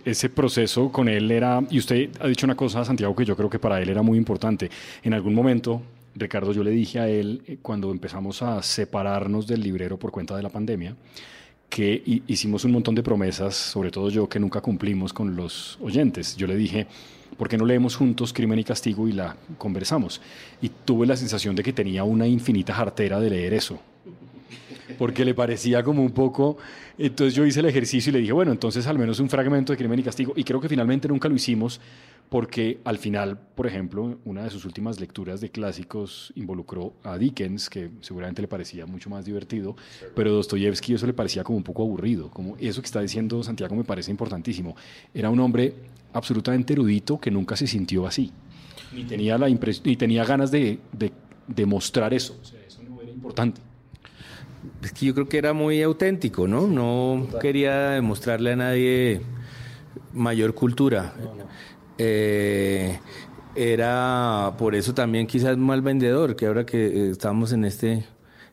[0.06, 3.50] ese proceso con él era, y usted ha dicho una cosa, Santiago, que yo creo
[3.50, 4.70] que para él era muy importante.
[5.04, 5.82] En algún momento,
[6.16, 10.36] Ricardo, yo le dije a él, eh, cuando empezamos a separarnos del librero por cuenta
[10.36, 10.96] de la pandemia,
[11.70, 16.36] que hicimos un montón de promesas, sobre todo yo, que nunca cumplimos con los oyentes.
[16.36, 16.88] Yo le dije,
[17.38, 20.20] ¿por qué no leemos juntos Crimen y Castigo y la conversamos?
[20.64, 23.80] Y tuve la sensación de que tenía una infinita jartera de leer eso
[24.98, 26.58] porque le parecía como un poco...
[26.98, 29.78] Entonces yo hice el ejercicio y le dije, bueno, entonces al menos un fragmento de
[29.78, 30.34] Crimen y Castigo.
[30.36, 31.80] Y creo que finalmente nunca lo hicimos
[32.30, 37.70] porque al final, por ejemplo, una de sus últimas lecturas de clásicos involucró a Dickens,
[37.70, 39.76] que seguramente le parecía mucho más divertido,
[40.16, 42.30] pero Dostoyevsky eso le parecía como un poco aburrido.
[42.30, 44.76] Como eso que está diciendo Santiago me parece importantísimo.
[45.14, 45.74] Era un hombre
[46.14, 48.32] absolutamente erudito que nunca se sintió así.
[48.94, 51.12] Ni tenía, la ni tenía ganas de, de,
[51.48, 52.38] de mostrar eso.
[52.42, 53.69] O sea, eso no era importante
[54.84, 56.68] es que yo creo que era muy auténtico, ¿no?
[56.68, 59.22] No quería demostrarle a nadie
[60.14, 61.14] mayor cultura.
[61.98, 63.00] Eh,
[63.56, 68.06] era por eso también quizás mal vendedor, que ahora que estamos en este,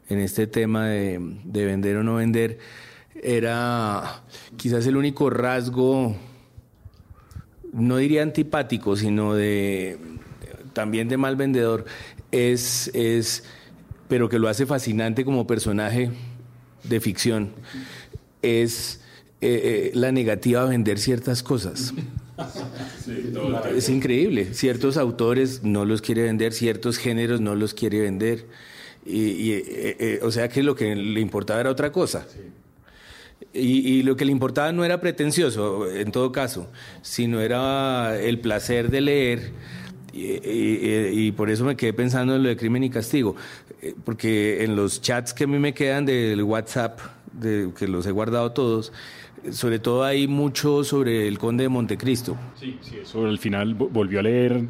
[0.08, 2.58] en este tema de, de vender o no vender,
[3.22, 4.22] era
[4.56, 6.16] quizás el único rasgo,
[7.72, 9.98] no diría antipático, sino de
[10.72, 11.86] también de mal vendedor,
[12.30, 13.44] es, es
[14.08, 16.10] pero que lo hace fascinante como personaje
[16.84, 17.50] de ficción,
[18.42, 19.00] es
[19.40, 21.92] eh, eh, la negativa a vender ciertas cosas.
[23.76, 24.54] es increíble.
[24.54, 28.46] Ciertos autores no los quiere vender, ciertos géneros no los quiere vender.
[29.04, 32.26] Y, eh, o sea que lo que le importaba era otra cosa.
[33.52, 36.70] Y, y, lo que le importaba no era pretencioso, en todo caso,
[37.02, 39.52] sino era el placer de leer.
[40.16, 43.36] Y, por eso me quedé pensando en lo de crimen y castigo,
[44.04, 47.00] porque en los chats que a mí me quedan del WhatsApp,
[47.32, 48.92] de, que los he guardado todos,
[49.50, 52.36] sobre todo hay mucho sobre el conde de Montecristo.
[52.58, 54.64] Sí, sí, eso al final volvió a leer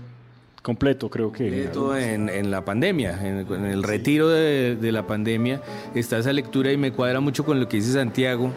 [0.66, 1.70] completo, creo que.
[2.12, 5.62] En, en la pandemia, en, el retiro de, la pandemia,
[5.94, 8.50] está esa lectura y me cuadra mucho con lo que dice Santiago,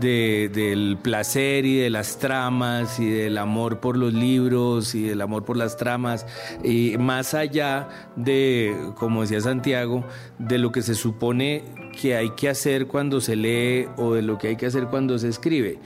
[0.00, 5.20] de, del placer y de las tramas y del amor por los libros y del
[5.20, 6.26] amor por las tramas,
[6.64, 10.04] y más allá de, como decía Santiago,
[10.40, 11.62] de lo que se supone
[12.00, 15.16] que hay que hacer cuando se lee o de lo que hay que hacer cuando
[15.16, 15.78] se escribe.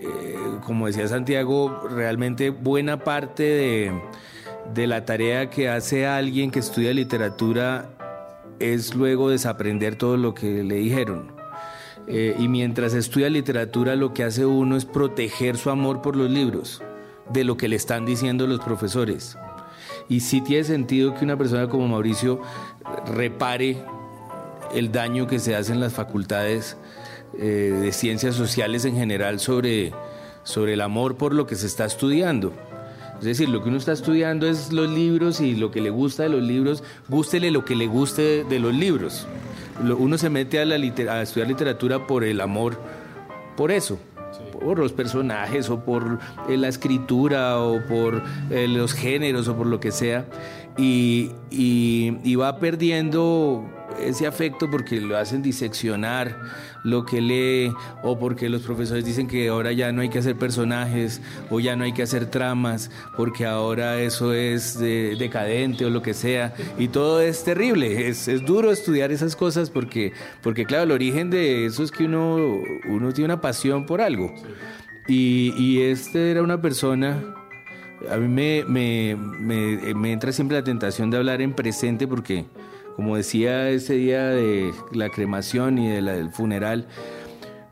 [0.00, 3.92] Eh, como decía Santiago, realmente buena parte de
[4.72, 7.90] de la tarea que hace alguien que estudia literatura
[8.58, 11.32] es luego desaprender todo lo que le dijeron.
[12.06, 16.30] Eh, y mientras estudia literatura lo que hace uno es proteger su amor por los
[16.30, 16.82] libros,
[17.30, 19.38] de lo que le están diciendo los profesores.
[20.08, 22.40] Y sí tiene sentido que una persona como Mauricio
[23.06, 23.82] repare
[24.74, 26.76] el daño que se hace en las facultades
[27.38, 29.92] eh, de ciencias sociales en general sobre,
[30.42, 32.52] sobre el amor por lo que se está estudiando.
[33.18, 36.24] Es decir, lo que uno está estudiando es los libros y lo que le gusta
[36.24, 39.26] de los libros, gústele lo que le guste de los libros.
[39.98, 42.78] Uno se mete a, la a estudiar literatura por el amor,
[43.56, 43.98] por eso,
[44.52, 49.66] por los personajes o por eh, la escritura o por eh, los géneros o por
[49.66, 50.26] lo que sea,
[50.76, 53.64] y, y va perdiendo
[54.00, 56.38] ese afecto porque lo hacen diseccionar
[56.84, 60.36] lo que lee o porque los profesores dicen que ahora ya no hay que hacer
[60.36, 66.02] personajes o ya no hay que hacer tramas porque ahora eso es decadente o lo
[66.02, 66.54] que sea.
[66.78, 68.08] Y todo es terrible.
[68.08, 72.04] Es, es, duro estudiar esas cosas porque porque claro el origen de eso es que
[72.04, 72.36] uno
[72.88, 74.34] uno tiene una pasión por algo.
[75.06, 77.22] Y, este era una persona
[78.10, 82.44] a mí me, me, me, me entra siempre la tentación de hablar en presente porque
[82.96, 86.86] como decía ese día de la cremación y de la, del funeral,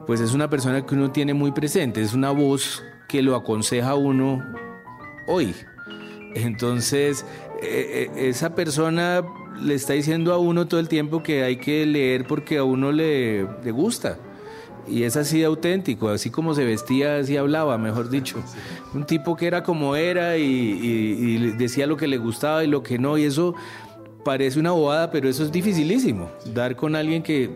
[0.06, 3.90] pues es una persona que uno tiene muy presente, es una voz que lo aconseja
[3.90, 4.42] a uno
[5.26, 5.54] hoy.
[6.34, 7.24] Entonces,
[7.62, 9.22] eh, eh, esa persona
[9.60, 12.90] le está diciendo a uno todo el tiempo que hay que leer porque a uno
[12.90, 14.18] le, le gusta.
[14.88, 18.42] Y es así de auténtico, así como se vestía, así hablaba, mejor dicho.
[18.94, 22.82] Un tipo que era como era y, y decía lo que le gustaba y lo
[22.82, 23.54] que no, y eso
[24.24, 26.30] parece una bobada, pero eso es dificilísimo.
[26.54, 27.50] Dar con alguien que,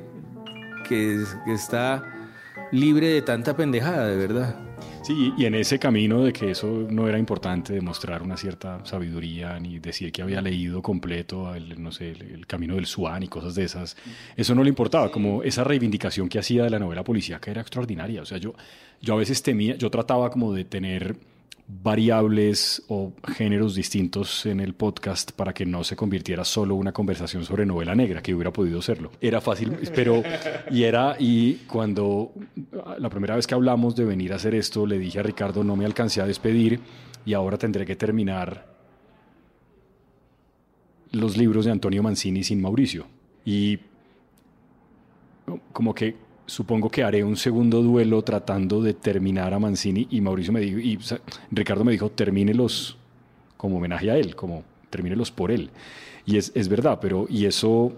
[0.88, 2.02] que, está
[2.72, 4.56] libre de tanta pendejada, de verdad.
[5.02, 9.58] Sí, y en ese camino de que eso no era importante demostrar una cierta sabiduría
[9.60, 13.54] ni decir que había leído completo el, no sé, el, camino del Swan y cosas
[13.54, 13.96] de esas,
[14.36, 18.20] eso no le importaba, como esa reivindicación que hacía de la novela policíaca era extraordinaria.
[18.20, 18.54] O sea, yo,
[19.00, 21.16] yo a veces temía, yo trataba como de tener
[21.68, 27.44] variables o géneros distintos en el podcast para que no se convirtiera solo una conversación
[27.44, 29.10] sobre novela negra, que hubiera podido serlo.
[29.20, 30.22] Era fácil, pero
[30.70, 32.32] y era y cuando
[32.98, 35.74] la primera vez que hablamos de venir a hacer esto, le dije a Ricardo, no
[35.74, 36.80] me alcancé a despedir
[37.24, 38.76] y ahora tendré que terminar
[41.10, 43.06] los libros de Antonio Mancini sin Mauricio.
[43.44, 43.78] Y
[45.72, 50.52] como que supongo que haré un segundo duelo tratando de terminar a Mancini y Mauricio
[50.52, 50.98] me dijo, y
[51.50, 52.96] Ricardo me dijo, termínelos
[53.56, 55.70] como homenaje a él, como termínelos por él.
[56.24, 57.92] Y es, es verdad, pero y eso,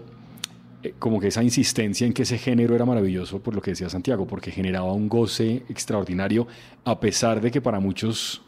[0.83, 3.89] eh, como que esa insistencia en que ese género era maravilloso, por lo que decía
[3.89, 6.47] Santiago, porque generaba un goce extraordinario,
[6.85, 8.41] a pesar de que para muchos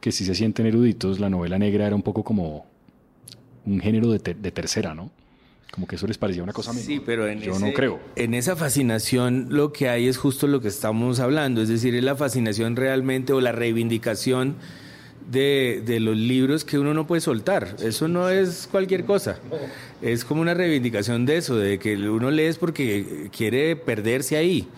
[0.00, 2.66] que sí se sienten eruditos, la novela negra era un poco como
[3.64, 5.10] un género de, de tercera, ¿no?
[5.72, 7.98] Como que eso les parecía una cosa Sí, pero en yo no creo.
[8.14, 12.04] En esa fascinación lo que hay es justo lo que estamos hablando, es decir, es
[12.04, 14.56] la fascinación realmente o la reivindicación
[15.30, 17.76] de, de, los libros que uno no puede soltar.
[17.82, 19.38] Eso no es cualquier cosa.
[20.02, 24.68] Es como una reivindicación de eso, de que uno lee es porque quiere perderse ahí,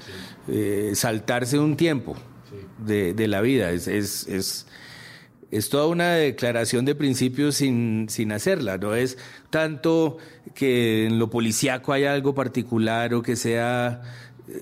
[0.46, 2.14] eh, saltarse un tiempo
[2.86, 3.72] de, de, la vida.
[3.72, 4.66] Es, es, es
[5.54, 9.16] es toda una declaración de principios sin, sin hacerla, no es
[9.50, 10.18] tanto
[10.52, 14.02] que en lo policíaco hay algo particular o que sea...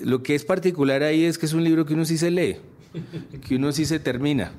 [0.03, 2.59] Lo que es particular ahí es que es un libro que uno sí se lee,
[3.49, 4.53] que uno sí se termina.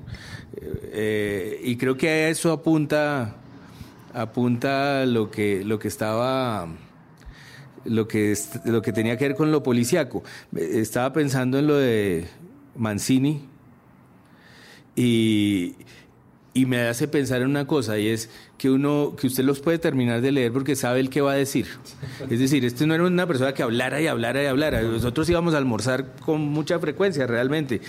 [0.92, 3.36] Eh, y creo que a eso apunta,
[4.14, 6.68] apunta lo que, lo que estaba
[7.86, 10.24] lo que, lo que tenía que ver con lo policíaco.
[10.56, 12.26] Estaba pensando en lo de
[12.76, 13.48] Mancini
[14.96, 15.76] y,
[16.54, 19.80] y me hace pensar en una cosa y es que uno que usted los puede
[19.80, 21.68] terminar de leer porque sabe el que va a decir.
[22.30, 24.82] Es decir, este no era una persona que hablara y hablara y hablara.
[24.82, 27.82] Nosotros íbamos a almorzar con mucha frecuencia realmente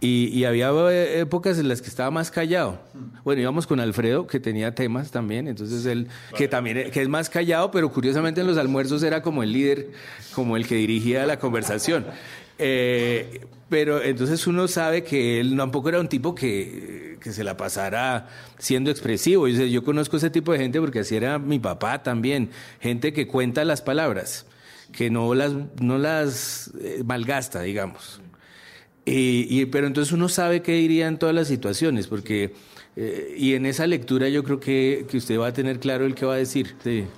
[0.00, 0.70] y, y había
[1.18, 2.80] épocas en las que estaba más callado.
[3.24, 6.06] Bueno, íbamos con Alfredo que tenía temas también, entonces él
[6.36, 9.90] que también que es más callado, pero curiosamente en los almuerzos era como el líder,
[10.34, 12.06] como el que dirigía la conversación.
[12.58, 17.56] Eh, pero entonces uno sabe que él tampoco era un tipo que, que se la
[17.56, 18.28] pasara
[18.58, 19.48] siendo expresivo.
[19.48, 22.50] Yo, conozco ese tipo de gente porque así era mi papá también.
[22.80, 24.44] Gente que cuenta las palabras,
[24.92, 28.20] que no las, no las eh, malgasta, digamos.
[29.04, 32.54] Y, pero entonces uno sabe qué diría en todas las situaciones, porque
[32.94, 36.14] eh, y en esa lectura yo creo que, que, usted va a tener claro el
[36.14, 36.74] que va a decir,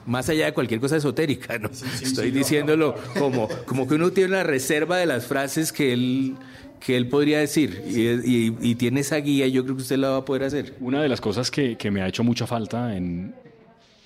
[0.07, 1.69] más allá de cualquier cosa esotérica, ¿no?
[1.71, 6.37] Estoy diciéndolo como, como que uno tiene una reserva de las frases que él,
[6.79, 10.17] que él podría decir y, y, tiene esa guía yo creo que usted la va
[10.19, 10.75] a poder hacer.
[10.79, 13.35] Una de las cosas que, que me ha hecho mucha falta, en,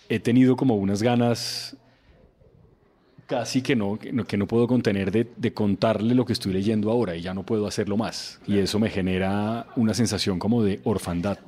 [0.08, 1.76] he tenido como unas ganas
[3.28, 7.14] casi que no, que no, puedo contener de, de, contarle lo que estoy leyendo ahora
[7.14, 8.40] y ya no puedo hacerlo más.
[8.46, 11.38] Y eso me genera una sensación como de orfandad,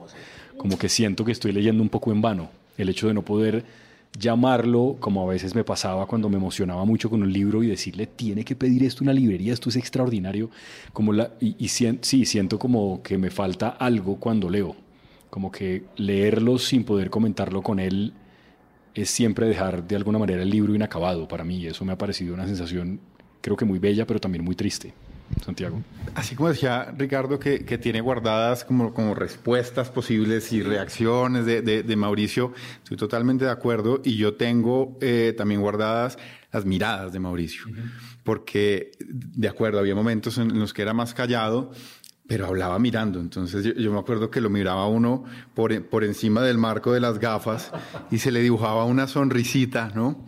[0.59, 2.51] como que siento que estoy leyendo un poco en vano.
[2.76, 3.64] El hecho de no poder
[4.18, 8.07] llamarlo, como a veces me pasaba cuando me emocionaba mucho con un libro y decirle,
[8.07, 10.51] tiene que pedir esto una librería, esto es extraordinario.
[10.93, 14.76] Como la, y, y sí, siento como que me falta algo cuando leo,
[15.31, 18.12] como que leerlo sin poder comentarlo con él
[18.95, 21.66] es siempre dejar de alguna manera el libro inacabado para mí.
[21.66, 23.01] Eso me ha parecido una sensación,
[23.41, 24.93] creo que muy bella, pero también muy triste.
[25.45, 25.82] Santiago.
[26.14, 31.62] Así como decía Ricardo, que, que tiene guardadas como, como, respuestas posibles y reacciones de,
[31.62, 34.01] de, de, Mauricio, estoy totalmente de acuerdo.
[34.05, 36.18] Y yo tengo eh, también guardadas
[36.53, 37.91] las miradas de Mauricio, uh -huh.
[38.24, 41.70] porque, de acuerdo, había momentos en los que era más callado
[42.31, 43.18] pero hablaba mirando.
[43.18, 47.18] Entonces yo, me acuerdo que lo miraba uno por, por encima del marco de las
[47.18, 47.72] gafas
[48.09, 50.24] y se le dibujaba una sonrisita, ¿no?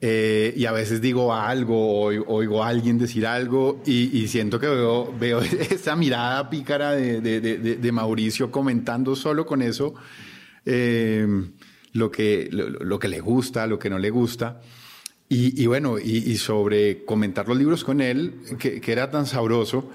[0.00, 4.60] Eh, y a veces digo algo, o oigo a alguien decir algo y, y siento
[4.60, 9.94] que veo, veo, esa mirada pícara de, de, de, de, Mauricio comentando solo con eso
[10.64, 11.26] eh,
[11.92, 14.60] lo, que, lo, lo, que le gusta, lo que no le gusta.
[15.28, 19.90] Y, y bueno, y, sobre comentar los libros con él, que era tan sabroso.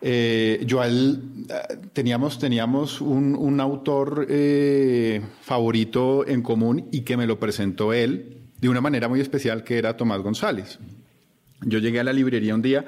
[0.00, 1.46] Eh, yo él,
[1.92, 8.42] teníamos, teníamos un, un autor eh, favorito en común y que me lo presentó él
[8.60, 10.78] de una manera muy especial que era Tomás González.
[11.62, 12.84] Yo llegué a la librería un día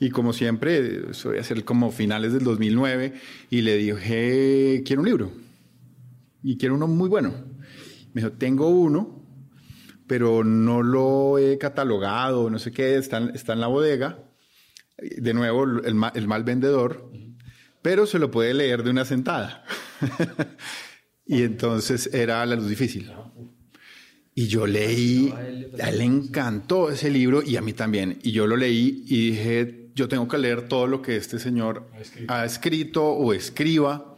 [0.00, 3.14] y como siempre, eso voy a ser como finales del 2009,
[3.50, 5.32] y le dije, quiero un libro.
[6.42, 7.34] Y quiero uno muy bueno.
[8.12, 9.24] Me dijo, tengo uno,
[10.06, 14.27] pero no lo he catalogado, no sé qué, está, está en la bodega
[14.98, 17.10] de nuevo el, mal, el mal vendedor,
[17.82, 19.64] pero se lo puede leer de una sentada.
[21.26, 23.10] y entonces era la luz difícil.
[24.34, 25.34] Y yo leí,
[25.82, 28.18] a él le encantó ese libro y a mí también.
[28.22, 31.88] Y yo lo leí y dije, yo tengo que leer todo lo que este señor
[31.92, 34.16] ha escrito, ha escrito o escriba.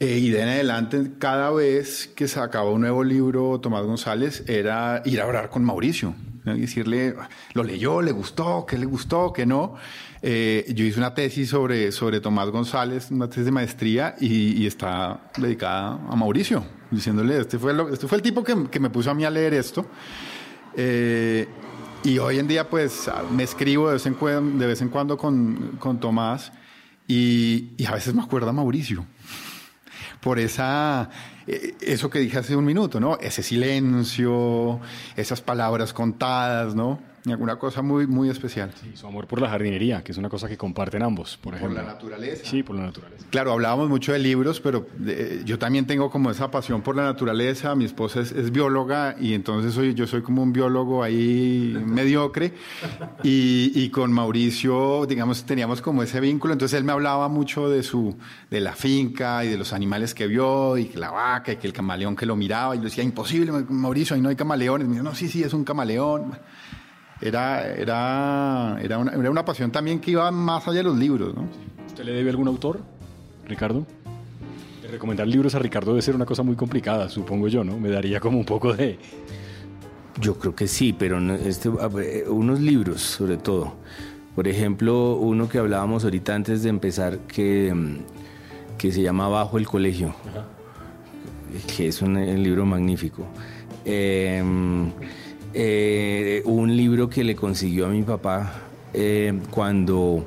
[0.00, 5.02] Eh, y de en adelante, cada vez que sacaba un nuevo libro, Tomás González, era
[5.04, 6.14] ir a hablar con Mauricio
[6.56, 7.14] y decirle,
[7.54, 9.74] lo leyó, le gustó, qué le gustó, qué no.
[10.22, 15.30] Eh, yo hice una tesis sobre, sobre Tomás González, una tesis de maestría, y, está
[15.36, 19.14] dedicada a Mauricio, diciéndole, este fue, este fue el tipo que, que, me puso a
[19.14, 19.86] mí a leer esto.
[20.76, 21.46] Eh,
[22.04, 25.16] y hoy en día, pues, me escribo de vez en cuando, de vez en cuando
[25.16, 26.52] con, con Tomás,
[27.06, 29.06] y, y a veces me acuerdo a Mauricio
[30.20, 31.10] por esa,
[31.80, 33.18] eso que dije hace un minuto, ¿no?
[33.20, 34.80] Ese silencio,
[35.16, 37.00] esas palabras contadas, ¿no?
[37.24, 38.72] Una cosa muy, muy especial.
[38.80, 41.76] Sí, su amor por la jardinería, que es una cosa que comparten ambos, por ejemplo.
[41.76, 42.44] Por la naturaleza.
[42.44, 43.26] Sí, por la naturaleza.
[43.30, 47.04] Claro, hablábamos mucho de libros, pero eh, yo también tengo como esa pasión por la
[47.04, 47.74] naturaleza.
[47.74, 52.54] Mi esposa es, es bióloga y entonces soy, yo soy como un biólogo ahí mediocre.
[53.22, 56.52] Y, y, con Mauricio, digamos, teníamos como ese vínculo.
[56.52, 58.16] Entonces él me hablaba mucho de, su,
[58.50, 61.66] de la finca y de los animales que vio y que la vaca y que
[61.66, 62.74] el camaleón que lo miraba.
[62.74, 64.86] Y yo decía, imposible, Mauricio, ahí no hay camaleones.
[64.86, 66.38] Me dice, no, sí, sí, es un camaleón
[67.20, 71.34] era, era, era, una, era una pasión también que iba más allá de los libros.
[71.34, 71.48] ¿no?
[71.86, 72.80] ¿Usted le debe algún autor,
[73.46, 73.86] Ricardo?
[74.90, 77.78] Recomendar libros a Ricardo debe ser una cosa muy complicada, supongo yo, ¿no?
[77.78, 78.98] Me daría como un poco de...
[80.18, 83.74] Yo creo que sí, pero este, unos libros sobre todo.
[84.34, 87.74] Por ejemplo, uno que hablábamos ahorita antes de empezar, que,
[88.78, 90.14] que se llama Bajo el Colegio,
[91.76, 93.26] que es un, libro magnífico.
[93.84, 94.92] Em,
[95.54, 98.52] eh, un libro que le consiguió a mi papá
[98.92, 100.26] eh, cuando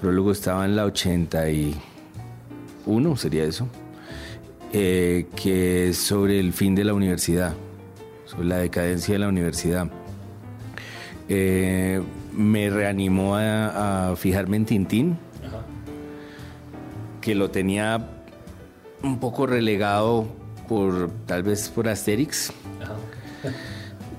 [0.00, 3.66] prólogo estaba en la 81, sería eso,
[4.72, 7.54] eh, que es sobre el fin de la universidad,
[8.26, 9.90] sobre la decadencia de la universidad.
[11.28, 15.16] me reanimó a, fijarme en Tintín,
[17.22, 18.10] que lo tenía
[19.02, 20.26] un poco relegado
[20.68, 22.52] por tal vez por Asterix.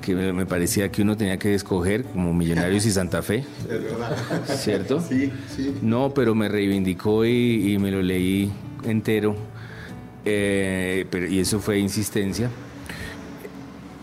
[0.05, 3.43] que me parecía que uno tenía que escoger como Millonarios y Santa Fe.
[4.45, 5.01] ¿Cierto?
[5.01, 5.73] Sí, sí.
[5.81, 8.51] No, pero me reivindicó y, me lo leí
[8.83, 9.35] entero.
[10.23, 12.51] Eh, pero, y eso fue insistencia.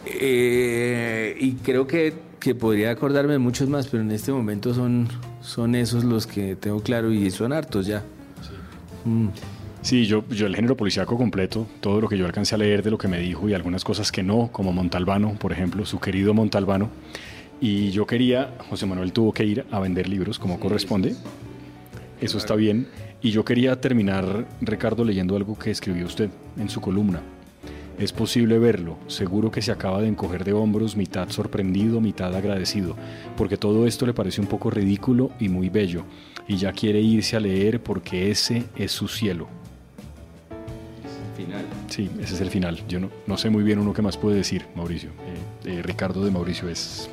[0.06, 5.08] Eh, y creo que, que, podría acordarme de muchos más, pero en este momento son,
[5.40, 8.00] son esos los que tengo claro y son hartos ya.
[8.42, 9.08] Sí.
[9.08, 9.28] Mm.
[9.82, 12.90] Sí, yo, yo el género policíaco completo, todo lo que yo alcancé a leer de
[12.92, 16.34] lo que me dijo y algunas cosas que no, como Montalbano, por ejemplo, su querido
[16.34, 16.88] Montalbano.
[17.60, 21.16] Y yo quería, José Manuel tuvo que ir a vender libros como corresponde.
[22.20, 22.86] Eso está bien.
[23.20, 27.20] Y yo quería terminar, Ricardo, leyendo algo que escribió usted en su columna.
[27.98, 32.96] Es posible verlo, seguro que se acaba de encoger de hombros, mitad sorprendido, mitad agradecido,
[33.36, 36.04] porque todo esto le parece un poco ridículo y muy bello,
[36.48, 39.61] y ya quiere irse a leer porque ese es su cielo.
[41.88, 42.82] Sí, ese es el final.
[42.88, 45.10] Yo no, no sé muy bien uno que más puede decir, Mauricio.
[45.64, 47.08] Eh, eh, Ricardo de Mauricio es...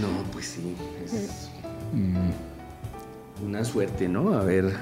[0.00, 0.74] No, pues sí.
[1.04, 1.50] Es
[1.92, 3.46] mm.
[3.46, 4.34] una suerte, ¿no?
[4.34, 4.72] Haber,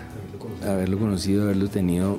[0.63, 2.19] haberlo conocido, haberlo tenido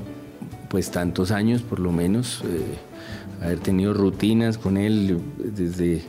[0.70, 6.02] pues tantos años por lo menos, eh, haber tenido rutinas con él desde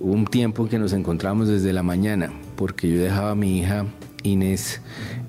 [0.00, 3.84] un tiempo que nos encontramos desde la mañana, porque yo dejaba a mi hija
[4.26, 4.80] Inés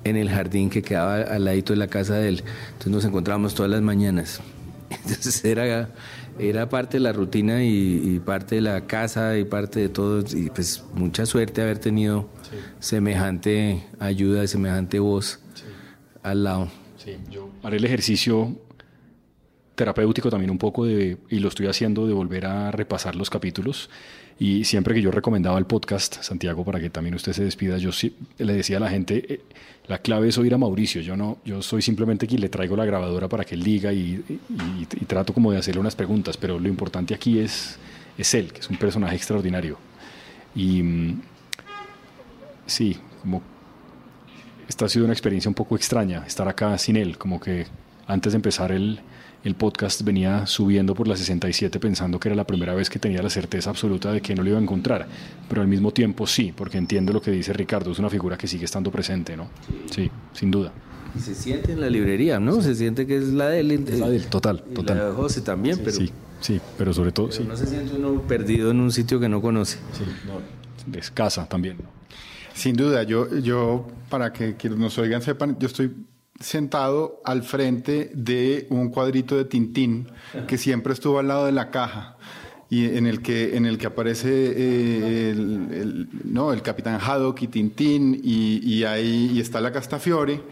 [0.04, 2.44] en el jardín que quedaba al ladito de la casa de él.
[2.72, 4.40] Entonces nos encontrábamos todas las mañanas.
[4.90, 5.90] Entonces era,
[6.38, 10.24] era parte de la rutina y, parte de la casa y parte de todo.
[10.34, 12.28] Y pues mucha suerte haber tenido
[12.80, 15.40] semejante ayuda, semejante voz
[16.22, 16.68] al lado.
[16.96, 18.56] Sí, yo haré el ejercicio
[19.78, 23.88] terapéutico también un poco de, y lo estoy haciendo, de volver a repasar los capítulos
[24.40, 27.90] y siempre que yo recomendaba el podcast, Santiago, para que también usted se despida, yo
[28.38, 29.40] le decía a la gente, eh,
[29.88, 31.00] la clave es oír a Mauricio.
[31.00, 34.22] Yo no, yo soy simplemente quien le traigo la grabadora para que él diga y,
[35.08, 37.78] trato como de hacerle unas preguntas, pero lo importante aquí es,
[38.16, 39.76] es él, que es un personaje extraordinario.
[40.54, 41.22] Y mm,
[42.66, 43.42] sí, como
[44.68, 47.66] esta ha sido una experiencia un poco extraña, estar acá sin él, como que
[48.06, 49.00] antes de empezar el
[49.44, 53.22] el podcast venía subiendo por la 67 pensando que era la primera vez que tenía
[53.22, 55.06] la certeza absoluta de que no lo iba a encontrar,
[55.48, 58.48] pero al mismo tiempo sí, porque entiendo lo que dice Ricardo, es una figura que
[58.48, 59.48] sigue estando presente, ¿no?
[59.90, 60.72] Sí, sin duda.
[61.16, 62.60] Y se siente en la librería, ¿no?
[62.60, 63.70] Se siente que es la de él.
[63.70, 64.98] Es la de él, total, total.
[64.98, 65.96] la de José también, pero...
[65.96, 66.10] Sí,
[66.40, 67.32] sí, pero sobre todo...
[67.32, 67.44] sí.
[67.44, 69.78] No se siente uno perdido en un sitio que no conoce.
[69.92, 71.78] Sí, no, es casa también.
[72.54, 75.92] Sin duda, yo, yo para que quienes nos oigan sepan, yo estoy
[76.40, 80.08] sentado al frente de un cuadrito de Tintín
[80.46, 82.16] que siempre estuvo al lado de la caja
[82.70, 87.48] y en el que en el que aparece eh, el, no el capitán Haddock y
[87.48, 90.42] Tintín y, ahí y está la Castafiore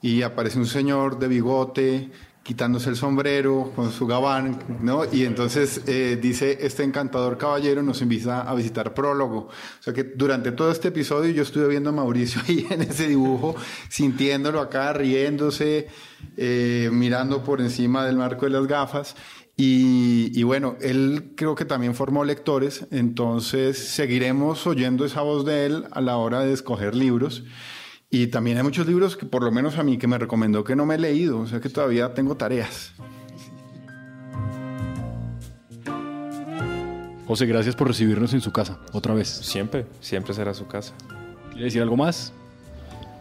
[0.00, 2.10] y aparece un señor de bigote
[2.46, 5.02] quitándose el sombrero con su gabán, ¿no?
[5.12, 9.48] Y entonces eh, dice, este encantador caballero nos invita a visitar prólogo.
[9.48, 13.08] O sea que durante todo este episodio yo estuve viendo a Mauricio ahí en ese
[13.08, 13.56] dibujo,
[13.88, 15.88] sintiéndolo acá, riéndose,
[16.36, 19.16] eh, mirando por encima del marco de las gafas.
[19.56, 25.66] Y, y, bueno, él creo que también formó lectores, entonces seguiremos oyendo esa voz de
[25.66, 27.42] él a la hora de escoger libros.
[28.08, 30.76] Y también hay muchos libros que por lo menos a mí que me recomendó que
[30.76, 32.92] no me he leído, o sea que todavía tengo tareas.
[37.26, 39.28] José, gracias por recibirnos en su casa otra vez.
[39.28, 40.94] Siempre, siempre será su casa.
[41.50, 42.32] ¿Quiere decir algo más?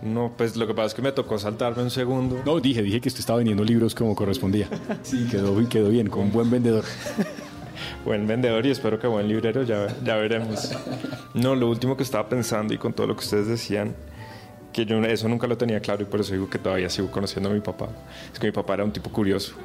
[0.03, 2.39] No, pues lo que pasa es que me tocó saltarme un segundo.
[2.45, 4.69] No, dije, dije que usted estaba vendiendo libros como correspondía.
[5.01, 6.83] sí, quedó, quedó bien, con un buen vendedor.
[8.05, 10.69] buen vendedor y espero que buen librero, ya, ya veremos.
[11.33, 13.95] No, lo último que estaba pensando y con todo lo que ustedes decían
[14.75, 17.49] que yo eso nunca lo tenía claro y por eso digo que todavía sigo conociendo
[17.49, 17.87] a mi papá.
[18.33, 19.55] Es que mi papá era un tipo curioso.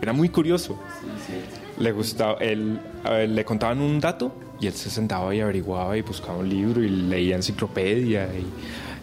[0.00, 0.80] Era muy curioso.
[1.78, 2.80] Le gustaba, él,
[3.28, 6.88] le contaban un dato y él se sentaba y averiguaba y buscaba un libro y
[6.88, 8.46] leía enciclopedia y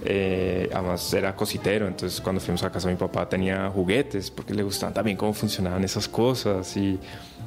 [0.07, 4.61] Eh, además era cositero, entonces cuando fuimos a casa mi papá tenía juguetes porque le
[4.61, 6.99] gustaban también cómo funcionaban esas cosas y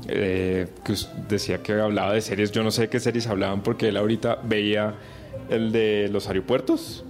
[0.09, 0.95] eh, que
[1.29, 4.95] decía que hablaba de series, yo no sé qué series hablaban porque él ahorita veía
[5.51, 7.05] el de los aeropuertos.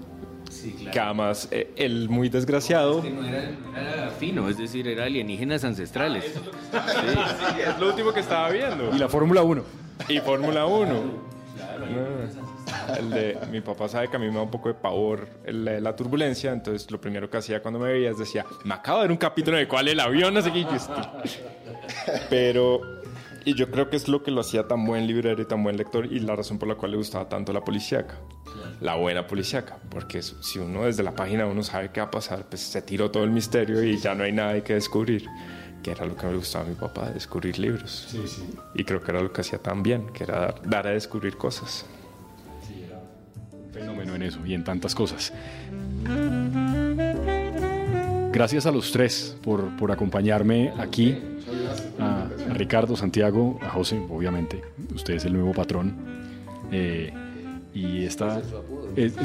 [0.70, 0.92] Sí, claro.
[0.92, 3.02] Que además eh, el muy desgraciado.
[3.02, 6.24] no, era, fino, es decir, era alienígenas ancestrales.
[6.24, 8.94] es lo último que estaba viendo.
[8.94, 9.62] Y la Fórmula 1.
[10.08, 11.28] Y Fórmula 1.
[12.98, 15.96] El de, mi papá sabe que a mí me da un poco de pavor la
[15.96, 19.12] turbulencia, entonces lo primero que hacía cuando me veía es decía, me acabo de ver
[19.12, 20.66] un capítulo en el cual el avión no sé qué.
[22.30, 22.80] Pero,
[23.48, 25.78] y yo creo que es lo que lo hacía tan buen librero y tan buen
[25.78, 28.16] lector y la razón por la cual le gustaba tanto la policíaca.
[28.80, 32.44] La buena policíaca, porque si uno desde la página uno sabe qué va a pasar,
[32.48, 35.26] pues se tiró todo el misterio y ya no hay nada que descubrir
[35.82, 38.06] que era lo que me gustaba a mi papá, descubrir libros.
[38.10, 38.44] Sí, sí.
[38.74, 41.86] Y creo que era lo que hacía tan bien, que era dar a descubrir cosas
[43.78, 45.32] fenómeno en eso y en tantas cosas.
[48.32, 51.16] Gracias a los tres por, por acompañarme aquí.
[52.58, 54.62] Ricardo, Santiago, a José, obviamente.
[54.94, 55.96] Usted es el nuevo patrón.
[56.70, 57.12] Eh,
[57.72, 58.42] y está.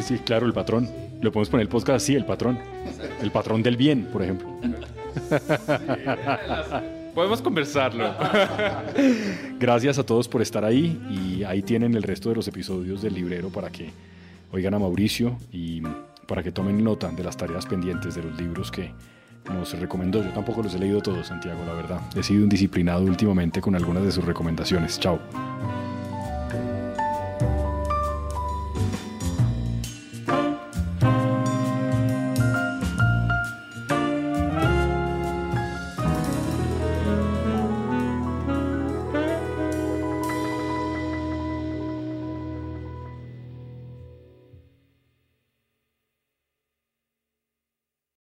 [0.01, 0.87] sí, claro, el patrón.
[1.21, 2.59] Lo podemos poner el podcast así, el patrón.
[3.21, 4.47] El patrón del bien, por ejemplo.
[7.15, 8.13] Podemos conversarlo.
[9.59, 13.13] Gracias a todos por estar ahí y ahí tienen el resto de los episodios del
[13.13, 13.91] librero para que
[14.51, 15.81] oigan a Mauricio y
[16.27, 18.91] para que tomen nota de las tareas pendientes de los libros que
[19.51, 20.23] nos recomendó.
[20.23, 22.01] Yo tampoco los he leído todos, Santiago, la verdad.
[22.15, 24.99] He sido indisciplinado últimamente con algunas de sus recomendaciones.
[24.99, 25.19] Chao.